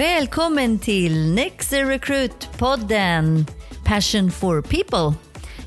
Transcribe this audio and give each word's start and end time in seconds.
Välkommen 0.00 0.78
till 0.78 1.34
Next 1.34 1.72
Recruit-podden 1.72 3.46
Passion 3.84 4.30
for 4.30 4.62
People. 4.62 5.14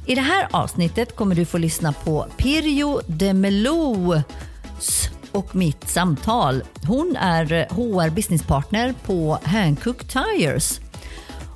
I 0.06 0.16
det 0.16 0.22
här 0.22 0.48
avsnittet 0.52 1.16
kommer 1.16 1.36
du 1.36 1.46
få 1.46 1.58
lyssna 1.58 1.94
på 1.94 2.28
Pirjo 2.38 3.02
Demelos 3.08 4.24
och 5.32 5.56
mitt 5.56 5.90
samtal. 5.90 6.64
Hon 6.88 7.16
är 7.16 7.46
HR 7.70 8.10
businesspartner 8.10 8.94
på 9.06 9.40
Hankook 9.44 10.08
Tires. 10.08 10.80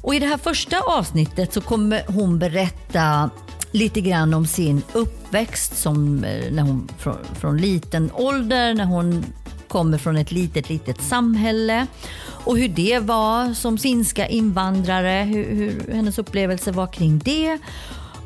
Och 0.02 0.16
I 0.16 0.20
det 0.20 0.28
här 0.28 0.38
första 0.38 0.80
avsnittet 0.80 1.54
så 1.54 1.62
kommer 1.62 2.04
hon 2.07 2.39
berätta 2.39 3.30
lite 3.71 4.02
grann 4.02 4.34
om 4.34 4.46
sin 4.46 4.82
uppväxt 4.94 5.78
som 5.78 6.23
eh, 6.23 6.51
när 6.51 6.64
hon, 6.64 6.89
från, 6.98 7.25
från 7.39 7.57
liten 7.57 8.12
ålder, 8.14 8.73
när 8.73 8.86
hon 8.86 9.25
kommer 9.68 9.98
från 9.98 10.18
ett 10.18 10.32
litet, 10.32 10.70
litet 10.70 11.02
samhälle 11.02 11.88
och 12.28 12.57
hur 12.57 12.68
det 12.68 13.00
var 13.00 13.54
som 13.54 13.78
finska 13.78 14.28
invandrare, 14.28 15.24
hur, 15.24 15.56
hur 15.56 15.93
hennes 15.93 16.20
upplevelse 16.20 16.71
var 16.71 16.88
kring 16.88 17.20
det 17.20 17.57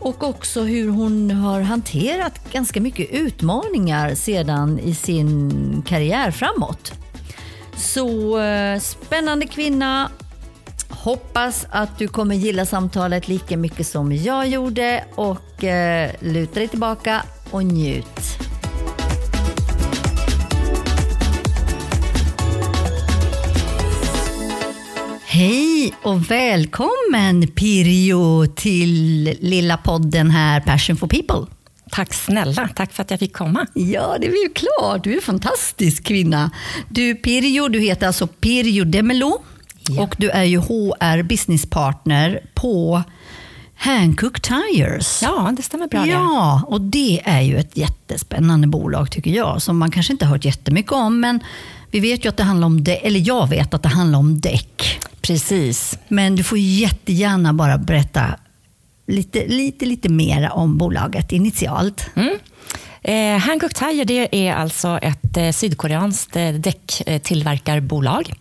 och 0.02 0.24
också 0.24 0.62
hur 0.62 0.90
hon 0.90 1.32
har 1.32 1.62
hanterat 1.62 2.52
ganska 2.52 2.82
mycket 2.82 3.10
utmaningar 3.12 4.16
sedan 4.16 4.80
i 4.80 4.96
sin 4.96 5.84
karriär 5.88 6.32
framåt. 6.32 6.94
Så 7.76 8.40
eh, 8.40 8.80
spännande 8.80 9.48
kvinna. 9.48 10.10
Hoppas 10.90 11.66
att 11.70 11.98
du 11.98 12.08
kommer 12.08 12.36
gilla 12.36 12.66
samtalet 12.66 13.28
lika 13.28 13.58
mycket 13.58 13.88
som 13.88 14.12
jag 14.12 14.48
gjorde 14.48 15.04
och 15.16 15.64
eh, 15.64 16.12
luta 16.20 16.60
dig 16.60 16.68
tillbaka 16.68 17.24
och 17.52 17.64
njut. 17.64 18.31
Hej 25.42 25.94
och 26.02 26.32
välkommen 26.32 27.48
Pirjo 27.56 28.46
till 28.46 29.24
lilla 29.40 29.78
podden 29.78 30.32
här 30.32 30.62
Passion 30.62 30.98
for 30.98 31.08
People. 31.08 31.54
Tack 31.92 32.14
snälla, 32.14 32.70
tack 32.76 32.94
för 32.94 33.02
att 33.02 33.12
jag 33.12 33.20
fick 33.20 33.34
komma. 33.34 33.68
Ja, 33.74 34.18
det 34.20 34.28
är 34.28 34.44
ju 34.44 34.54
klart. 34.54 35.04
Du 35.04 35.12
är 35.12 35.16
en 35.16 35.22
fantastisk 35.22 36.04
kvinna. 36.04 36.52
Du 36.90 37.16
Pirjo, 37.16 37.68
du 37.68 37.80
heter 37.80 38.08
alltså 38.08 38.28
Pirjo 38.28 38.84
Demelo 38.84 39.42
ja. 39.90 40.04
och 40.04 40.16
du 40.18 40.30
är 40.30 40.44
ju 40.44 40.58
HR 40.60 41.24
Business 41.24 41.66
Partner 41.66 42.42
på 42.54 43.04
Hankook 43.76 44.42
Tires. 44.42 45.20
Ja, 45.24 45.54
det 45.58 45.64
stämmer 45.64 45.88
bra. 45.88 46.08
Ja, 46.08 46.64
och 46.68 46.82
det 46.82 47.22
är 47.26 47.42
ju 47.42 47.58
ett 47.58 47.78
jättespännande 47.78 48.68
bolag 48.68 49.12
tycker 49.12 49.32
jag, 49.32 49.62
som 49.62 49.78
man 49.78 49.92
kanske 49.92 50.14
inte 50.14 50.26
har 50.26 50.32
hört 50.32 50.46
jättemycket 50.46 50.92
om, 50.92 51.20
men 51.20 51.40
vi 51.92 52.00
vet 52.00 52.26
ju 52.26 52.30
att 52.30 52.38
det 52.38 52.44
handlar 52.44 52.66
om, 52.66 52.84
däck, 52.84 53.00
eller 53.04 53.28
jag 53.28 53.50
vet 53.50 53.74
att 53.74 53.84
det 53.84 53.90
handlar 53.90 54.20
om 54.20 54.40
däck. 54.40 55.00
Precis. 55.22 56.00
Men 56.08 56.36
du 56.36 56.44
får 56.44 56.58
jättegärna 56.58 57.54
bara 57.54 57.78
berätta 57.78 58.36
lite, 59.08 59.48
lite, 59.48 59.86
lite 59.86 60.10
mer 60.10 60.52
om 60.54 60.78
bolaget 60.78 61.32
initialt. 61.32 62.10
Mm. 62.16 62.38
Eh, 63.02 63.38
Hankook 63.40 63.74
Tire 63.74 64.04
det 64.04 64.48
är 64.48 64.54
alltså 64.54 65.00
ett 65.02 65.38
eh, 65.38 65.52
sydkoreanskt 65.52 66.36
eh, 66.36 66.50
däcktillverkarbolag. 66.50 68.34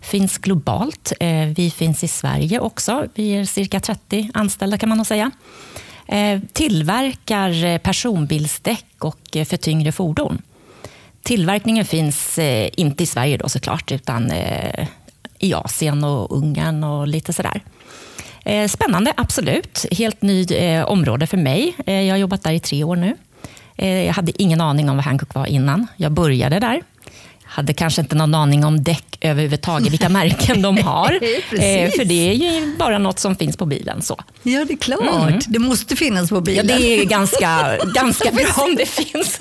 Finns 0.00 0.38
globalt. 0.38 1.12
Eh, 1.20 1.46
vi 1.56 1.70
finns 1.70 2.04
i 2.04 2.08
Sverige 2.08 2.60
också. 2.60 3.06
Vi 3.14 3.30
är 3.30 3.44
cirka 3.44 3.80
30 3.80 4.30
anställda 4.34 4.78
kan 4.78 4.88
man 4.88 4.98
nog 4.98 5.06
säga. 5.06 5.30
Eh, 6.06 6.40
tillverkar 6.52 7.64
eh, 7.64 7.78
personbilsdäck 7.78 8.86
och 8.98 9.20
för 9.32 9.56
tyngre 9.56 9.92
fordon. 9.92 10.42
Tillverkningen 11.22 11.84
finns 11.84 12.38
eh, 12.38 12.70
inte 12.76 13.02
i 13.02 13.06
Sverige 13.06 13.36
då 13.36 13.48
såklart, 13.48 13.92
utan 13.92 14.30
eh, 14.30 14.86
i 15.38 15.54
Asien 15.54 16.04
och 16.04 16.36
Ungern 16.36 16.84
och 16.84 17.08
lite 17.08 17.32
sådär. 17.32 17.60
Eh, 18.44 18.68
spännande, 18.68 19.12
absolut. 19.16 19.86
Helt 19.90 20.22
ny 20.22 20.44
eh, 20.44 20.84
område 20.84 21.26
för 21.26 21.36
mig. 21.36 21.74
Eh, 21.86 22.02
jag 22.02 22.12
har 22.12 22.18
jobbat 22.18 22.42
där 22.42 22.52
i 22.52 22.60
tre 22.60 22.84
år 22.84 22.96
nu. 22.96 23.16
Eh, 23.76 24.04
jag 24.06 24.12
hade 24.12 24.42
ingen 24.42 24.60
aning 24.60 24.90
om 24.90 24.96
vad 24.96 25.04
Hancock 25.04 25.34
var 25.34 25.46
innan 25.46 25.86
jag 25.96 26.12
började 26.12 26.58
där. 26.58 26.82
Hade 27.44 27.74
kanske 27.74 28.00
inte 28.00 28.14
någon 28.14 28.34
aning 28.34 28.64
om 28.64 28.82
däck 28.84 29.18
överhuvudtaget, 29.20 29.92
vilka 29.92 30.08
märken 30.08 30.62
de 30.62 30.78
har. 30.78 31.08
för 31.96 32.04
det 32.04 32.30
är 32.30 32.32
ju 32.32 32.76
bara 32.76 32.98
något 32.98 33.18
som 33.18 33.36
finns 33.36 33.56
på 33.56 33.66
bilen. 33.66 34.02
Så. 34.02 34.20
Ja, 34.42 34.64
det 34.64 34.72
är 34.72 34.76
klart. 34.76 35.28
Mm. 35.28 35.40
Det 35.46 35.58
måste 35.58 35.96
finnas 35.96 36.28
på 36.28 36.40
bilen. 36.40 36.68
Ja, 36.68 36.76
det 36.76 37.00
är 37.00 37.04
ganska, 37.04 37.78
ganska 37.94 38.30
bra 38.30 38.64
om 38.64 38.76
det 38.76 38.86
finns. 38.86 39.38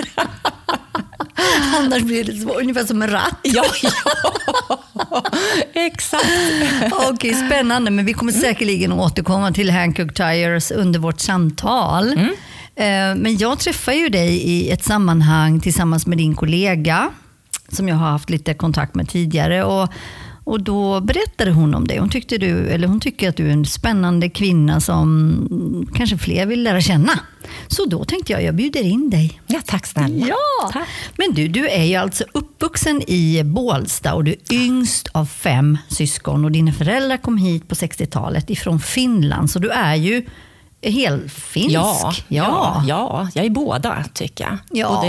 Annars 1.79 2.03
blir 2.03 2.23
det 2.23 2.33
så, 2.33 2.59
ungefär 2.59 2.85
som 2.85 3.01
en 3.01 3.09
ratt. 3.09 3.35
Ja, 3.43 3.63
ja. 3.83 3.91
exakt. 5.73 6.25
Okej, 7.09 7.33
spännande. 7.33 7.91
Men 7.91 8.05
vi 8.05 8.13
kommer 8.13 8.31
säkerligen 8.31 8.91
återkomma 8.91 9.51
till 9.51 9.71
Hancock 9.71 10.13
Tires 10.13 10.71
under 10.71 10.99
vårt 10.99 11.19
samtal. 11.19 12.11
Mm. 12.13 12.29
Eh, 12.75 13.21
men 13.21 13.37
jag 13.37 13.59
träffade 13.59 13.97
ju 13.97 14.09
dig 14.09 14.37
i 14.37 14.71
ett 14.71 14.83
sammanhang 14.83 15.59
tillsammans 15.59 16.07
med 16.07 16.17
din 16.17 16.35
kollega 16.35 17.09
som 17.69 17.87
jag 17.87 17.95
har 17.95 18.09
haft 18.09 18.29
lite 18.29 18.53
kontakt 18.53 18.95
med 18.95 19.09
tidigare. 19.09 19.63
Och 19.63 19.89
och 20.43 20.63
då 20.63 21.01
berättade 21.01 21.51
hon 21.51 21.75
om 21.75 21.87
det. 21.87 21.99
Hon, 21.99 22.09
tyckte 22.09 22.37
du, 22.37 22.69
eller 22.69 22.87
hon 22.87 22.99
tycker 22.99 23.29
att 23.29 23.35
du 23.35 23.47
är 23.47 23.51
en 23.53 23.65
spännande 23.65 24.29
kvinna 24.29 24.81
som 24.81 25.87
kanske 25.95 26.17
fler 26.17 26.45
vill 26.45 26.63
lära 26.63 26.81
känna. 26.81 27.19
Så 27.67 27.85
då 27.85 28.03
tänkte 28.03 28.31
jag, 28.31 28.43
jag 28.43 28.55
bjuder 28.55 28.83
in 28.83 29.09
dig. 29.09 29.41
Ja, 29.47 29.61
tack 29.65 29.85
snälla. 29.85 30.27
Ja. 30.27 30.69
Tack. 30.73 30.87
Men 31.17 31.33
du, 31.33 31.47
du 31.47 31.69
är 31.69 31.83
ju 31.83 31.95
alltså 31.95 32.23
uppvuxen 32.31 33.01
i 33.07 33.43
Bålsta 33.43 34.13
och 34.13 34.23
du 34.23 34.31
är 34.31 34.53
yngst 34.53 35.07
av 35.11 35.25
fem 35.25 35.77
syskon. 35.89 36.45
Och 36.45 36.51
dina 36.51 36.71
föräldrar 36.71 37.17
kom 37.17 37.37
hit 37.37 37.67
på 37.67 37.75
60-talet 37.75 38.49
ifrån 38.49 38.79
Finland. 38.79 39.51
Så 39.51 39.59
du 39.59 39.69
är 39.69 39.95
ju 39.95 40.25
helfinsk. 40.83 41.71
Ja, 41.71 42.13
ja. 42.27 42.83
ja, 42.87 43.27
jag 43.33 43.45
är 43.45 43.49
båda 43.49 44.05
tycker 44.13 44.43
jag. 44.43 44.57
Ja. 44.69 45.03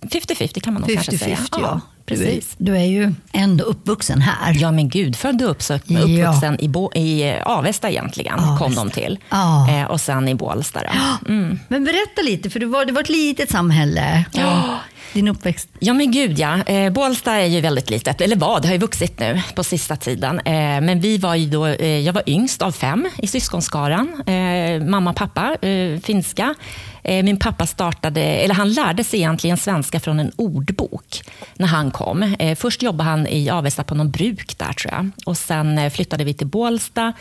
50-50 0.00 0.60
kan 0.60 0.74
man 0.74 0.80
nog 0.80 0.90
50 0.90 0.94
kanske 0.94 1.18
säga. 1.24 1.38
Ja. 1.52 1.80
Precis. 2.06 2.54
Du 2.58 2.76
är 2.76 2.84
ju 2.84 3.14
ändå 3.32 3.64
uppvuxen 3.64 4.20
här. 4.20 4.56
Ja, 4.60 4.70
men 4.72 4.88
gud. 4.88 5.16
Född 5.16 5.42
och 5.42 5.50
uppvuxen, 5.50 5.96
uppvuxen 5.96 6.60
i, 6.60 6.68
Bo, 6.68 6.92
i 6.94 7.34
Avesta 7.44 7.90
egentligen, 7.90 8.38
Avesta. 8.38 8.58
kom 8.58 8.74
de 8.74 8.90
till. 8.90 9.18
Ja. 9.30 9.70
Eh, 9.70 9.84
och 9.84 10.00
sen 10.00 10.28
i 10.28 10.34
Bålsta. 10.34 10.80
Mm. 11.28 11.58
Men 11.68 11.84
berätta 11.84 12.22
lite, 12.22 12.50
för 12.50 12.60
det 12.60 12.66
var, 12.66 12.84
det 12.84 12.92
var 12.92 13.00
ett 13.00 13.08
litet 13.08 13.50
samhälle. 13.50 14.24
Ja. 14.32 14.78
Din 15.12 15.28
uppväxt? 15.28 15.68
Ja, 15.78 15.92
men 15.92 16.10
gud 16.10 16.38
ja. 16.38 16.62
Eh, 16.62 16.92
Bålsta 16.92 17.32
är 17.32 17.46
ju 17.46 17.60
väldigt 17.60 17.90
litet, 17.90 18.20
eller 18.20 18.36
var, 18.36 18.60
det 18.60 18.68
har 18.68 18.72
ju 18.72 18.80
vuxit 18.80 19.20
nu 19.20 19.42
på 19.54 19.64
sista 19.64 19.96
tiden. 19.96 20.38
Eh, 20.38 20.52
men 20.54 21.00
vi 21.00 21.18
var 21.18 21.34
ju 21.34 21.46
då, 21.46 21.66
eh, 21.66 21.98
jag 21.98 22.12
var 22.12 22.22
yngst 22.26 22.62
av 22.62 22.72
fem 22.72 23.08
i 23.18 23.26
syskonskaran. 23.26 24.22
Eh, 24.26 24.82
mamma 24.86 25.10
och 25.10 25.16
pappa, 25.16 25.56
eh, 25.68 26.00
finska. 26.00 26.54
Eh, 27.04 27.24
min 27.24 27.36
pappa 27.36 27.66
startade, 27.66 28.20
eller 28.20 28.54
han 28.54 28.72
lärde 28.72 29.04
sig 29.04 29.18
egentligen 29.18 29.56
svenska 29.56 30.00
från 30.00 30.20
en 30.20 30.32
ordbok 30.36 31.22
när 31.54 31.66
han 31.66 31.90
kom. 31.90 32.22
Eh, 32.22 32.56
först 32.56 32.82
jobbade 32.82 33.10
han 33.10 33.26
i 33.26 33.50
Avesta 33.50 33.84
på 33.84 33.94
någon 33.94 34.10
bruk 34.10 34.58
där 34.58 34.72
tror 34.72 34.92
jag. 34.92 35.10
Och 35.26 35.36
sen 35.36 35.78
eh, 35.78 35.90
flyttade 35.90 36.24
vi 36.24 36.34
till 36.34 36.46
Bålsta 36.46 37.12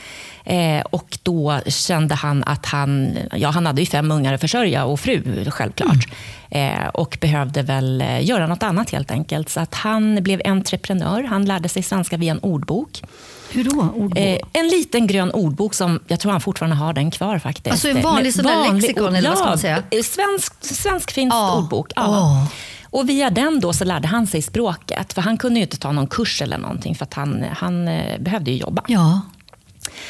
och 0.91 1.17
då 1.23 1.59
kände 1.67 2.15
han 2.15 2.43
att 2.43 2.65
han, 2.65 3.17
ja 3.33 3.49
han 3.49 3.65
hade 3.65 3.81
ju 3.81 3.85
fem 3.85 4.11
ungar 4.11 4.33
att 4.33 4.41
försörja 4.41 4.85
och 4.85 4.99
fru 4.99 5.45
självklart. 5.51 6.07
Mm. 6.49 6.89
Och 6.93 7.17
behövde 7.21 7.61
väl 7.61 8.03
göra 8.21 8.47
något 8.47 8.63
annat 8.63 8.89
helt 8.89 9.11
enkelt. 9.11 9.49
Så 9.49 9.59
att 9.59 9.75
han 9.75 10.23
blev 10.23 10.41
entreprenör. 10.45 11.23
Han 11.23 11.45
lärde 11.45 11.69
sig 11.69 11.83
svenska 11.83 12.17
via 12.17 12.31
en 12.31 12.39
ordbok. 12.39 13.01
Hur 13.51 13.63
då? 13.63 13.87
Ordbok? 13.95 14.17
Eh, 14.17 14.39
en 14.53 14.67
liten 14.67 15.07
grön 15.07 15.31
ordbok 15.31 15.73
som 15.73 15.99
jag 16.07 16.19
tror 16.19 16.31
han 16.31 16.41
fortfarande 16.41 16.75
har 16.75 16.93
den 16.93 17.11
kvar 17.11 17.39
faktiskt. 17.39 17.71
Alltså 17.71 17.87
en 17.89 18.01
vanlig 18.01 18.33
sån 18.33 18.45
där 18.45 18.73
lexikon 18.73 19.15
eller 19.15 19.29
vad 19.29 19.37
ska 19.37 19.47
man 19.47 19.57
säga? 19.57 19.83
Eh, 19.89 20.03
svensk, 20.03 20.53
svensk-finsk 20.63 21.35
ah. 21.35 21.57
ordbok. 21.57 21.91
Ja. 21.95 22.07
Oh. 22.07 22.47
Och 22.83 23.09
via 23.09 23.29
den 23.29 23.59
då 23.59 23.73
så 23.73 23.85
lärde 23.85 24.07
han 24.07 24.27
sig 24.27 24.41
språket. 24.41 25.13
För 25.13 25.21
han 25.21 25.37
kunde 25.37 25.59
ju 25.59 25.63
inte 25.63 25.77
ta 25.77 25.91
någon 25.91 26.07
kurs 26.07 26.41
eller 26.41 26.57
någonting 26.57 26.95
för 26.95 27.03
att 27.03 27.13
han, 27.13 27.45
han 27.53 27.87
eh, 27.87 28.19
behövde 28.19 28.51
ju 28.51 28.57
jobba. 28.57 28.83
Ja. 28.87 29.21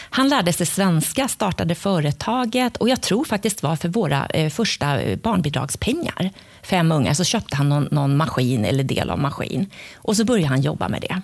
Han 0.10 0.30
lärde 0.30 0.54
sig 0.54 0.66
svenska, 0.66 1.28
startade 1.28 1.76
företaget 1.76 2.78
och 2.78 2.90
jag 2.90 3.02
tror 3.02 3.26
faktiskt 3.26 3.64
var 3.64 3.76
för 3.76 3.90
våra 3.90 4.26
eh, 4.26 4.50
första 4.50 4.98
barnbidragspengar, 5.24 6.30
fem 6.64 6.92
ungar, 6.92 7.14
så 7.14 7.24
köpte 7.24 7.56
han 7.56 7.70
någon, 7.70 7.88
någon 7.92 8.18
maskin 8.18 8.66
eller 8.66 8.84
del 8.84 9.10
av 9.10 9.20
maskin. 9.20 9.70
Och 9.96 10.18
så 10.18 10.26
började 10.26 10.48
han 10.48 10.62
jobba 10.62 10.88
med 10.88 11.02
det. 11.02 11.22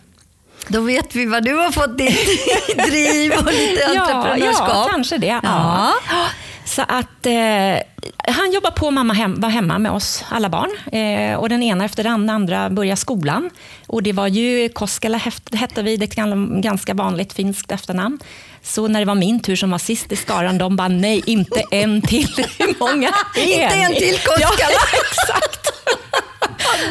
Då 0.67 0.81
vet 0.81 1.15
vi 1.15 1.25
vad 1.25 1.43
du 1.43 1.53
har 1.53 1.71
fått 1.71 1.97
ditt 1.97 2.77
driv 2.87 3.31
och 3.31 3.45
lite 3.45 3.85
entreprenörskap. 3.85 4.69
Ja, 4.69 4.87
kanske 4.91 5.17
det. 5.17 5.39
Ja. 5.43 5.93
ja. 6.09 6.27
Så 6.65 6.81
att 6.81 7.25
eh, 7.25 8.33
han 8.33 8.51
jobbar 8.51 8.71
på, 8.71 8.91
mamma 8.91 9.13
hem, 9.13 9.39
var 9.39 9.49
hemma 9.49 9.79
med 9.79 9.91
oss 9.91 10.25
alla 10.29 10.49
barn. 10.49 10.71
Eh, 10.91 11.39
och 11.39 11.49
den 11.49 11.63
ena 11.63 11.85
efter 11.85 12.03
den 12.03 12.29
andra 12.29 12.69
började 12.69 12.97
skolan. 12.97 13.49
Och 13.87 14.03
det 14.03 14.13
var 14.13 14.27
ju 14.27 14.69
Koskela 14.69 15.17
hette 15.51 15.81
vi, 15.81 16.03
ett 16.03 16.15
ganska 16.61 16.93
vanligt 16.93 17.33
finskt 17.33 17.71
efternamn. 17.71 18.19
Så 18.63 18.87
när 18.87 18.99
det 18.99 19.05
var 19.05 19.15
min 19.15 19.39
tur 19.39 19.55
som 19.55 19.71
var 19.71 19.77
sist 19.77 20.11
i 20.11 20.15
skaran, 20.15 20.57
de 20.57 20.75
bara 20.75 20.87
nej, 20.87 21.23
inte 21.25 21.63
en 21.71 22.01
till. 22.01 22.27
Hur 22.59 22.79
många 22.79 23.09
är 23.35 23.41
Inte 23.63 23.75
en 23.75 23.93
till 23.93 24.19
Koskela. 24.19 24.49
Ja, 24.59 24.79
exakt. 24.93 25.67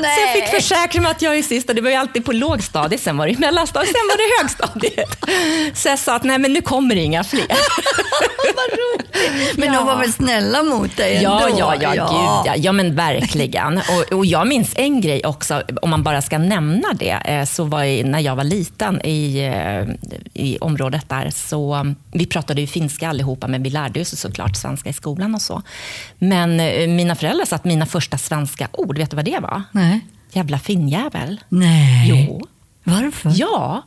Så 0.02 0.20
jag 0.20 0.32
fick 0.32 0.62
försäkra 0.62 1.00
mig 1.02 1.10
att 1.10 1.22
jag 1.22 1.38
är 1.38 1.42
sist. 1.42 1.68
Och 1.68 1.74
det 1.74 1.80
var 1.80 1.90
ju 1.90 1.96
alltid 1.96 2.24
på 2.24 2.32
lågstadiet, 2.32 3.02
sen 3.02 3.16
var 3.16 3.26
det 3.26 3.38
mellanstadiet, 3.38 3.92
sen 3.96 4.08
var 4.08 4.16
det 4.16 4.42
högstadiet. 4.42 5.18
Så 5.78 5.88
jag 5.88 5.98
sa 5.98 6.16
att 6.16 6.24
nej, 6.24 6.38
men 6.38 6.52
nu 6.52 6.62
kommer 6.62 6.94
det 6.94 7.00
inga 7.00 7.24
fler. 7.24 7.46
Vad 8.56 8.78
roligt. 8.78 9.58
Men 9.58 9.72
de 9.72 9.86
var 9.86 9.96
väl 9.96 10.12
snälla 10.12 10.62
mot 10.62 10.96
dig 10.96 11.16
ändå? 11.16 11.30
Ja, 11.30 11.48
ja, 11.58 11.74
ja, 11.80 11.94
ja. 11.94 12.04
Gud, 12.04 12.52
ja. 12.52 12.56
ja 12.56 12.72
men 12.72 12.94
verkligen. 12.94 13.78
Och, 13.78 14.18
och 14.18 14.26
jag 14.26 14.48
minns 14.48 14.72
en 14.76 15.00
grej 15.00 15.22
också, 15.24 15.62
om 15.82 15.90
man 15.90 16.02
bara 16.02 16.22
ska 16.22 16.38
nämna 16.38 16.88
det, 16.92 17.22
eh, 17.24 17.44
så 17.44 17.64
var 17.64 17.82
jag, 17.82 18.06
när 18.06 18.20
jag 18.20 18.36
var 18.36 18.44
liten 18.44 19.06
i, 19.06 19.38
eh, 19.38 20.12
i 20.34 20.58
området 20.60 21.08
där, 21.08 21.30
så 21.30 21.94
vi 22.12 22.26
pratade 22.26 22.60
ju 22.60 22.66
finska 22.66 23.08
allihopa, 23.08 23.46
men 23.48 23.62
vi 23.62 23.70
lärde 23.70 24.00
oss 24.00 24.20
såklart 24.20 24.56
svenska 24.56 24.90
i 24.90 24.92
skolan 24.92 25.34
och 25.34 25.42
så. 25.42 25.62
Men 26.18 26.60
eh, 26.60 26.88
mina 26.88 27.14
föräldrar 27.14 27.44
sa 27.44 27.56
att 27.56 27.64
mina 27.64 27.86
första 27.86 28.18
svenska 28.18 28.68
ord, 28.72 28.98
vet 28.98 29.10
du 29.10 29.16
vad 29.16 29.24
det 29.24 29.38
var? 29.38 29.45
Nej. 29.72 30.00
Jävla 30.32 30.58
finnjävel. 30.58 31.40
Nej. 31.48 32.08
Jo. 32.28 32.46
Varför? 32.84 33.32
Ja. 33.34 33.82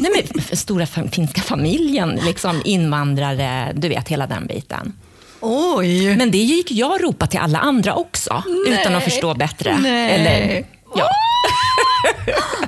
Nej, 0.00 0.10
men 0.34 0.56
stora 0.56 0.86
finska 0.86 1.40
familjen, 1.40 2.20
liksom 2.26 2.62
invandrare, 2.64 3.72
du 3.74 3.88
vet 3.88 4.08
hela 4.08 4.26
den 4.26 4.46
biten. 4.46 4.92
Oj! 5.40 6.16
Men 6.16 6.30
det 6.30 6.38
gick 6.38 6.70
jag 6.72 7.04
ropa 7.04 7.26
till 7.26 7.38
alla 7.38 7.58
andra 7.58 7.94
också, 7.94 8.42
Nej. 8.66 8.80
utan 8.80 8.94
att 8.94 9.04
förstå 9.04 9.34
bättre. 9.34 9.78
Nej. 9.82 10.10
Eller, 10.10 10.64
ja. 10.94 11.08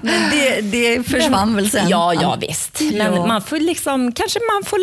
Men 0.03 0.31
det, 0.31 0.61
det 0.61 1.03
försvann 1.09 1.57
väl 1.57 1.71
sen? 1.71 1.89
Ja, 1.89 2.15
ja 2.15 2.37
visst. 2.41 2.81
Men 2.81 3.15
Ja. 3.15 3.27
man 3.27 3.43
får 3.43 3.57
liksom, 3.59 4.13
kanske 4.13 4.39
man 4.55 4.65
får 4.65 4.79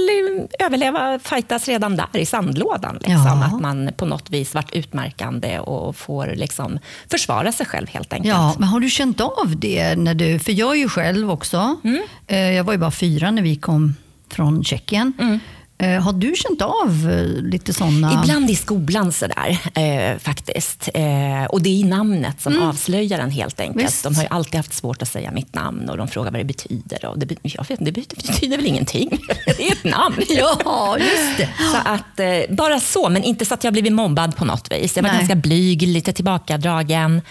överleva, 0.59 1.19
fightas 1.19 1.67
redan 1.67 1.95
där 1.95 2.07
i 2.17 2.25
sandlådan. 2.25 2.95
Liksom. 2.95 3.13
Ja. 3.25 3.45
Att 3.45 3.61
man 3.61 3.89
på 3.97 4.05
något 4.05 4.29
vis 4.29 4.53
varit 4.53 4.71
utmärkande 4.73 5.59
och 5.59 5.95
får 5.95 6.27
liksom 6.35 6.79
försvara 7.11 7.51
sig 7.51 7.65
själv 7.65 7.87
helt 7.89 8.13
enkelt. 8.13 8.29
Ja, 8.33 8.55
men 8.59 8.67
har 8.69 8.79
du 8.79 8.89
känt 8.89 9.21
av 9.21 9.53
det? 9.59 9.95
när 9.95 10.13
du, 10.13 10.39
För 10.39 10.51
jag 10.51 10.71
är 10.71 10.79
ju 10.79 10.89
själv 10.89 11.31
också. 11.31 11.75
Mm. 11.83 12.01
Eh, 12.27 12.37
Jag 12.51 12.63
var 12.63 12.73
ju 12.73 12.79
bara 12.79 12.91
fyra 12.91 13.31
när 13.31 13.41
vi 13.41 13.55
kom 13.55 13.95
från 14.29 14.63
Tjeckien. 14.63 15.13
Mm. 15.19 15.39
Eh, 15.79 16.01
Har 16.01 16.13
du 16.13 16.35
känt 16.35 16.61
av 16.61 17.09
eh, 17.11 17.41
lite 17.43 17.73
sådana... 17.73 18.21
Ibland 18.23 18.49
i 18.49 18.55
skolan 18.55 19.11
sådär, 19.11 19.57
eh, 19.75 20.17
faktiskt. 20.19 20.89
Eh, 20.93 21.45
och 21.49 21.61
det 21.61 21.81
är 21.81 21.85
namnet 21.85 22.41
som 22.41 22.61
avslöjar 22.61 23.19
en 23.19 23.31
helt 23.31 23.59
enkelt. 23.59 23.75
Mm. 23.75 23.85
Visst. 23.85 24.03
De 24.03 24.15
har 24.15 24.23
ju 24.23 24.29
alltid 24.29 24.55
haft 24.55 24.73
svårt 24.73 25.01
att 25.01 25.07
säga 25.07 25.31
mitt 25.31 25.55
namn 25.55 25.89
och 25.89 25.97
de 25.97 26.07
frågar 26.07 26.31
vad 26.31 26.39
det 26.39 26.45
betyder. 26.45 27.05
Och 27.05 27.19
det, 27.19 27.35
jag 27.41 27.67
vet, 27.69 27.85
det 27.85 27.91
betyder 27.91 28.57
väl 28.57 28.65
ingenting. 28.65 29.09
Det 29.45 29.67
är 29.67 29.71
ett 29.71 29.83
namn. 29.83 30.15
Ja, 30.29 30.97
just 30.99 31.37
det. 31.37 31.49
Så 31.71 31.77
att, 31.85 32.19
eh, 32.19 32.55
bara 32.55 32.79
så, 32.79 33.09
men 33.09 33.23
inte 33.23 33.45
så 33.45 33.53
att 33.53 33.63
jag 33.63 33.73
blivit 33.73 33.93
mobbad 33.93 34.35
på 34.35 34.45
något 34.45 34.71
vis. 34.71 34.95
Jag 34.95 35.03
var 35.03 35.09
Nej. 35.09 35.17
ganska 35.17 35.35
blyg, 35.35 35.81
lite 35.81 36.13
tillbakadragen. 36.13 37.21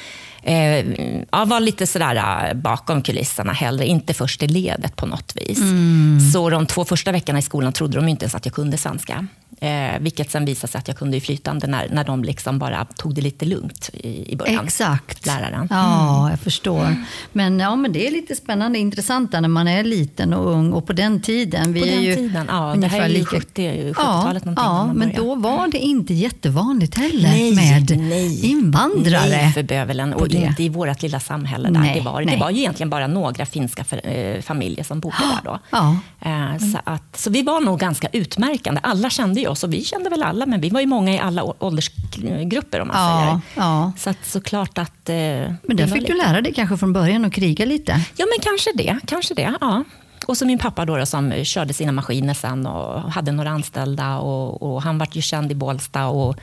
Eh, 0.47 0.87
jag 1.33 1.47
var 1.47 1.61
lite 1.61 1.87
sådär 1.87 2.49
eh, 2.49 2.55
bakom 2.55 3.03
kulisserna 3.03 3.53
hellre, 3.53 3.87
inte 3.87 4.15
först 4.15 4.43
i 4.43 4.47
ledet 4.47 4.97
på 4.97 5.07
något 5.07 5.33
vis. 5.37 5.61
Mm. 5.61 6.21
Så 6.33 6.51
de 6.51 6.67
två 6.67 6.85
första 6.85 7.13
veckorna 7.13 7.39
i 7.39 7.43
skolan 7.43 7.73
trodde 7.73 7.97
de 7.97 8.09
inte 8.09 8.25
ens 8.25 8.35
att 8.35 8.47
jag 8.47 8.55
kunde 8.55 8.79
svenska. 8.79 9.27
Eh, 9.61 10.01
vilket 10.01 10.31
sen 10.31 10.45
visade 10.45 10.71
sig 10.71 10.79
att 10.79 10.89
jag 10.89 10.97
kunde 10.97 11.17
i 11.17 11.21
flytande 11.21 11.67
när, 11.67 11.89
när 11.91 12.05
de 12.05 12.25
liksom 12.25 12.59
bara 12.59 12.85
tog 12.85 13.15
det 13.15 13.21
lite 13.21 13.45
lugnt 13.45 13.91
i, 13.93 14.33
i 14.33 14.37
början. 14.37 14.65
Exakt. 14.65 15.27
Läraren. 15.27 15.69
Ja, 15.71 16.31
jag 16.31 16.41
förstår. 16.41 16.97
Men, 17.33 17.61
ja, 17.61 17.77
men 17.77 17.93
det 17.93 18.07
är 18.07 18.11
lite 18.11 18.37
spännande 18.37 18.79
intressant 18.79 19.33
där 19.33 19.41
när 19.41 19.49
man 19.49 19.69
är 19.69 19.85
liten 19.85 20.33
och 20.33 20.53
ung. 20.53 20.73
Och 20.73 20.87
på 20.87 20.93
den 20.93 21.23
tiden, 21.23 21.73
vi 21.73 21.81
På 21.81 21.87
den 21.87 22.03
ju 22.03 22.15
tiden, 22.15 22.47
ja, 22.49 22.75
det 22.79 22.87
här 22.87 23.01
är 23.01 23.09
ju 23.09 23.15
lika... 23.15 23.37
70 23.37 23.93
70-talet 23.93 24.43
Ja, 24.47 24.53
någonting 24.53 24.55
ja 24.57 24.93
men 24.93 25.13
då 25.15 25.35
var 25.35 25.69
det 25.69 25.79
inte 25.79 26.15
jättevanligt 26.15 26.95
heller 26.95 27.29
Nej, 27.29 27.55
med 27.55 27.99
nej. 27.99 28.47
invandrare. 28.47 29.29
Nej, 29.29 29.53
för 29.53 29.63
bövelen. 29.63 30.13
Och 30.13 30.29
det. 30.41 30.47
inte 30.47 30.63
i 30.63 30.69
vårt 30.69 31.03
lilla 31.03 31.21
samhälle. 31.21 31.69
Där 31.71 31.81
Nej, 31.81 31.95
det, 31.95 32.01
var. 32.01 32.23
nej. 32.23 32.35
det 32.35 32.41
var 32.41 32.51
ju 32.51 32.59
egentligen 32.59 32.91
bara 32.91 33.07
några 33.07 33.47
finska 33.47 33.97
eh, 33.97 34.43
familjer 34.43 34.85
som 34.85 35.01
bodde 35.01 35.17
där 35.19 35.41
då. 35.51 35.59
Ja. 35.71 35.97
Eh, 36.21 36.59
så, 36.59 36.79
att, 36.85 37.17
så 37.17 37.31
vi 37.31 37.43
var 37.43 37.61
nog 37.61 37.79
ganska 37.81 38.09
utmärkande. 38.13 38.81
Alla 38.85 39.11
kände 39.11 39.41
ju 39.41 39.47
oss 39.49 39.65
och 39.65 39.73
vi 39.73 39.85
kände 39.85 40.11
väl 40.11 40.23
alla, 40.23 40.47
men 40.47 40.61
vi 40.61 40.71
var 40.71 40.81
ju 40.81 40.87
många 40.87 41.15
i 41.15 41.19
alla 41.19 41.45
åldersgrupper 41.65 42.81
om 42.81 42.89
man 42.89 42.97
Ja, 42.97 43.41
säger. 43.55 43.67
ja. 43.67 43.93
Så 43.99 44.11
att 44.11 44.25
såklart 44.27 44.79
att... 44.79 45.09
Eh, 45.09 45.15
Men 45.15 45.57
där 45.63 45.87
var 45.87 45.97
fick 45.97 46.07
du 46.07 46.15
lite- 46.15 46.27
lära 46.27 46.41
dig 46.41 46.55
kanske 46.55 46.77
från 46.77 46.93
början 46.93 47.25
att 47.25 47.33
kriga 47.33 47.65
lite. 47.65 47.93
Ja, 48.17 48.27
men 48.37 48.43
kanske 48.43 48.71
det. 48.75 48.99
Kanske 49.07 49.35
det 49.35 49.55
ja. 49.61 49.85
Och 50.27 50.37
så 50.37 50.47
min 50.47 50.59
pappa 50.59 50.85
då, 50.85 50.97
då, 50.97 51.07
som 51.07 51.33
körde 51.45 51.75
sina 51.75 51.93
maskiner 51.93 52.35
sen 52.35 52.67
och 52.67 53.01
hade 53.13 53.33
några 53.33 53.51
anställda. 53.51 54.19
Och, 54.19 54.63
och 54.63 54.83
han 54.83 54.99
vart 54.99 55.15
ju 55.17 55.23
känd 55.23 55.53
i 55.53 55.55
Bålsta 55.55 56.07
och 56.07 56.37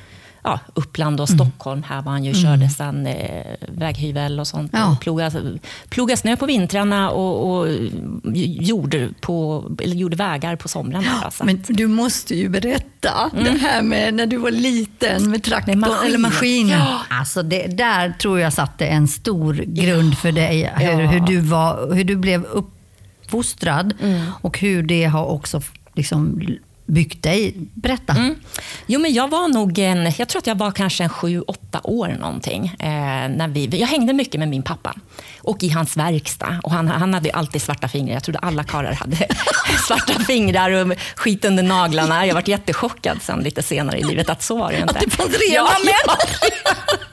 ja, 0.43 0.59
Uppland 0.73 1.19
och 1.21 1.29
Stockholm. 1.29 1.83
Här 1.83 2.01
var 2.01 2.11
han 2.11 2.23
ju, 2.23 2.33
körde 2.33 2.69
sen 2.69 3.07
eh, 3.07 3.45
väghyvel 3.67 4.39
och 4.39 4.47
sånt. 4.47 4.71
Ja. 4.73 4.91
Och 4.91 5.01
ploga, 5.01 5.31
ploga 5.89 6.17
snö 6.17 6.35
på 6.35 6.45
vintrarna 6.45 7.09
och, 7.09 7.57
och 7.59 7.67
gjorde, 8.45 9.09
på, 9.21 9.63
eller 9.83 9.95
gjorde 9.95 10.15
vägar 10.15 10.55
på 10.55 10.67
somrarna. 10.67 11.07
då, 11.23 11.31
så 11.31 11.43
att- 11.43 11.45
Men 11.45 11.63
du 11.67 11.87
måste 11.87 12.35
ju 12.35 12.49
berätta 12.49 13.31
det 13.33 13.57
här 13.61 13.81
med 13.81 14.13
när 14.13 14.25
du 14.25 14.37
var 14.37 14.51
liten 14.51 15.29
med 15.31 15.43
traktorn 15.43 15.79
Med 15.79 15.89
maskinen. 15.89 16.07
eller 16.07 16.17
maskinen. 16.17 16.79
Ja. 16.79 16.99
Alltså 17.09 17.43
det, 17.43 17.67
där 17.67 18.09
tror 18.21 18.39
jag 18.39 18.53
satte 18.53 18.85
en 18.85 19.07
stor 19.07 19.53
grund 19.53 20.17
för 20.17 20.31
dig. 20.31 20.71
Hur, 20.75 20.85
Ja. 21.01 21.07
hur, 21.07 21.19
du 21.19 21.39
var, 21.39 21.93
hur 21.95 22.03
du 22.03 22.15
blev 22.15 22.45
uppfostrad 22.45 23.93
Mm. 24.01 24.21
och 24.41 24.59
hur 24.59 24.83
det 24.83 25.05
har 25.05 25.25
också 25.25 25.61
liksom 25.95 26.41
byggt 26.85 27.23
dig. 27.23 27.53
Berätta. 27.73 28.13
Mm. 28.13 28.35
Jo, 28.87 28.99
men 28.99 29.13
jag 29.13 29.29
var 29.29 29.47
nog 29.47 29.79
en, 29.79 30.11
jag 30.17 30.27
tror 30.27 30.39
att 30.39 30.47
jag 30.47 30.57
var 30.57 30.71
kanske 30.71 31.03
en 31.03 31.09
sju, 31.09 31.41
åtta 31.41 31.81
år 31.83 32.07
någonting. 32.07 32.65
Eh, 32.79 32.87
när 33.29 33.47
vi, 33.47 33.65
jag 33.65 33.87
hängde 33.87 34.13
mycket 34.13 34.39
med 34.39 34.47
min 34.49 34.63
pappa 34.63 34.95
och 35.39 35.63
i 35.63 35.69
hans 35.69 35.97
verkstad. 35.97 36.59
Och 36.63 36.71
han, 36.71 36.87
han 36.87 37.13
hade 37.13 37.31
alltid 37.31 37.61
svarta 37.61 37.87
fingrar. 37.87 38.13
Jag 38.13 38.23
trodde 38.23 38.39
alla 38.39 38.63
karlar 38.63 38.93
hade 38.93 39.17
svarta 39.87 40.13
fingrar 40.13 40.71
och 40.71 40.97
skit 41.15 41.45
under 41.45 41.63
naglarna. 41.63 42.27
Jag 42.27 42.33
varit 42.33 42.47
jättechockad 42.47 43.21
sen 43.21 43.39
lite 43.39 43.63
senare 43.63 43.99
i 43.99 44.03
livet 44.03 44.29
att 44.29 44.43
så 44.43 44.57
var 44.57 44.71
det 44.71 44.79
inte. 44.79 44.93
Att 44.93 45.05
det 45.05 45.09
fanns 45.09 45.37
rena 45.37 45.55
ja, 45.55 45.77
män. 45.85 46.17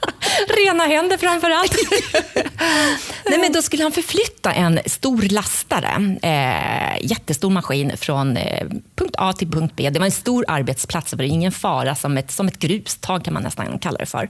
Rena 0.47 0.83
händer 0.83 1.17
framför 1.17 1.49
allt. 1.49 1.75
Nej, 3.25 3.39
men 3.39 3.51
då 3.51 3.61
skulle 3.61 3.83
han 3.83 3.91
förflytta 3.91 4.51
en 4.51 4.79
stor 4.85 5.21
lastare, 5.21 6.17
eh, 6.21 7.05
jättestor 7.05 7.49
maskin 7.49 7.97
från 7.97 8.37
eh, 8.37 8.67
punkt 8.95 9.15
A 9.17 9.33
till 9.33 9.51
punkt 9.51 9.73
B. 9.77 9.89
Det 9.89 9.99
var 9.99 10.05
en 10.05 10.11
stor 10.11 10.45
arbetsplats, 10.47 11.11
det 11.11 11.17
var 11.17 11.23
ingen 11.23 11.51
fara, 11.51 11.95
som 11.95 12.17
ett, 12.17 12.31
som 12.31 12.47
ett 12.47 12.59
grustag 12.59 13.25
kan 13.25 13.33
man 13.33 13.43
nästan 13.43 13.79
kalla 13.79 13.97
det 13.97 14.05
för. 14.05 14.29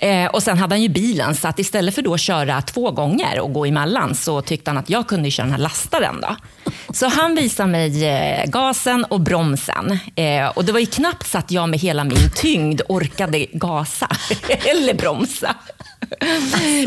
Eh, 0.00 0.26
och 0.26 0.42
Sen 0.42 0.58
hade 0.58 0.74
han 0.74 0.82
ju 0.82 0.88
bilen, 0.88 1.34
så 1.34 1.48
att 1.48 1.58
istället 1.58 1.94
för 1.94 2.02
då 2.02 2.14
att 2.14 2.20
köra 2.20 2.62
två 2.62 2.90
gånger 2.90 3.40
och 3.40 3.52
gå 3.52 3.66
emellan 3.66 4.14
så 4.14 4.42
tyckte 4.42 4.70
han 4.70 4.78
att 4.78 4.90
jag 4.90 5.08
kunde 5.08 5.30
köra 5.30 5.46
den 5.46 5.52
här 5.52 5.60
lastaren. 5.60 6.20
Då. 6.20 6.36
Så 6.92 7.06
han 7.08 7.34
visade 7.34 7.68
mig 7.68 8.04
eh, 8.04 8.50
gasen 8.50 9.04
och 9.04 9.20
bromsen. 9.20 9.98
Eh, 10.14 10.46
och 10.46 10.64
Det 10.64 10.72
var 10.72 10.80
ju 10.80 10.86
knappt 10.86 11.26
så 11.26 11.38
att 11.38 11.50
jag 11.50 11.68
med 11.68 11.80
hela 11.80 12.04
min 12.04 12.30
tyngd 12.36 12.80
orkade 12.88 13.46
gasa 13.52 14.08
eller 14.48 14.94
bromsa. 14.94 15.54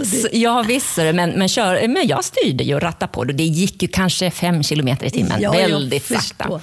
Så, 0.05 0.27
ja, 0.31 0.63
visst. 0.67 0.97
Men, 0.97 1.29
men, 1.29 1.47
kör, 1.49 1.87
men 1.87 2.07
jag 2.07 2.23
styrde 2.23 2.63
ju 2.63 2.75
och 2.75 2.81
rattade 2.81 3.11
på 3.11 3.23
det. 3.23 3.33
Det 3.33 3.43
gick 3.43 3.81
ju 3.81 3.87
kanske 3.87 4.31
fem 4.31 4.63
kilometer 4.63 5.05
i 5.05 5.09
timmen. 5.09 5.41
Ja, 5.41 5.51
Väldigt 5.51 6.05
sakta. 6.05 6.61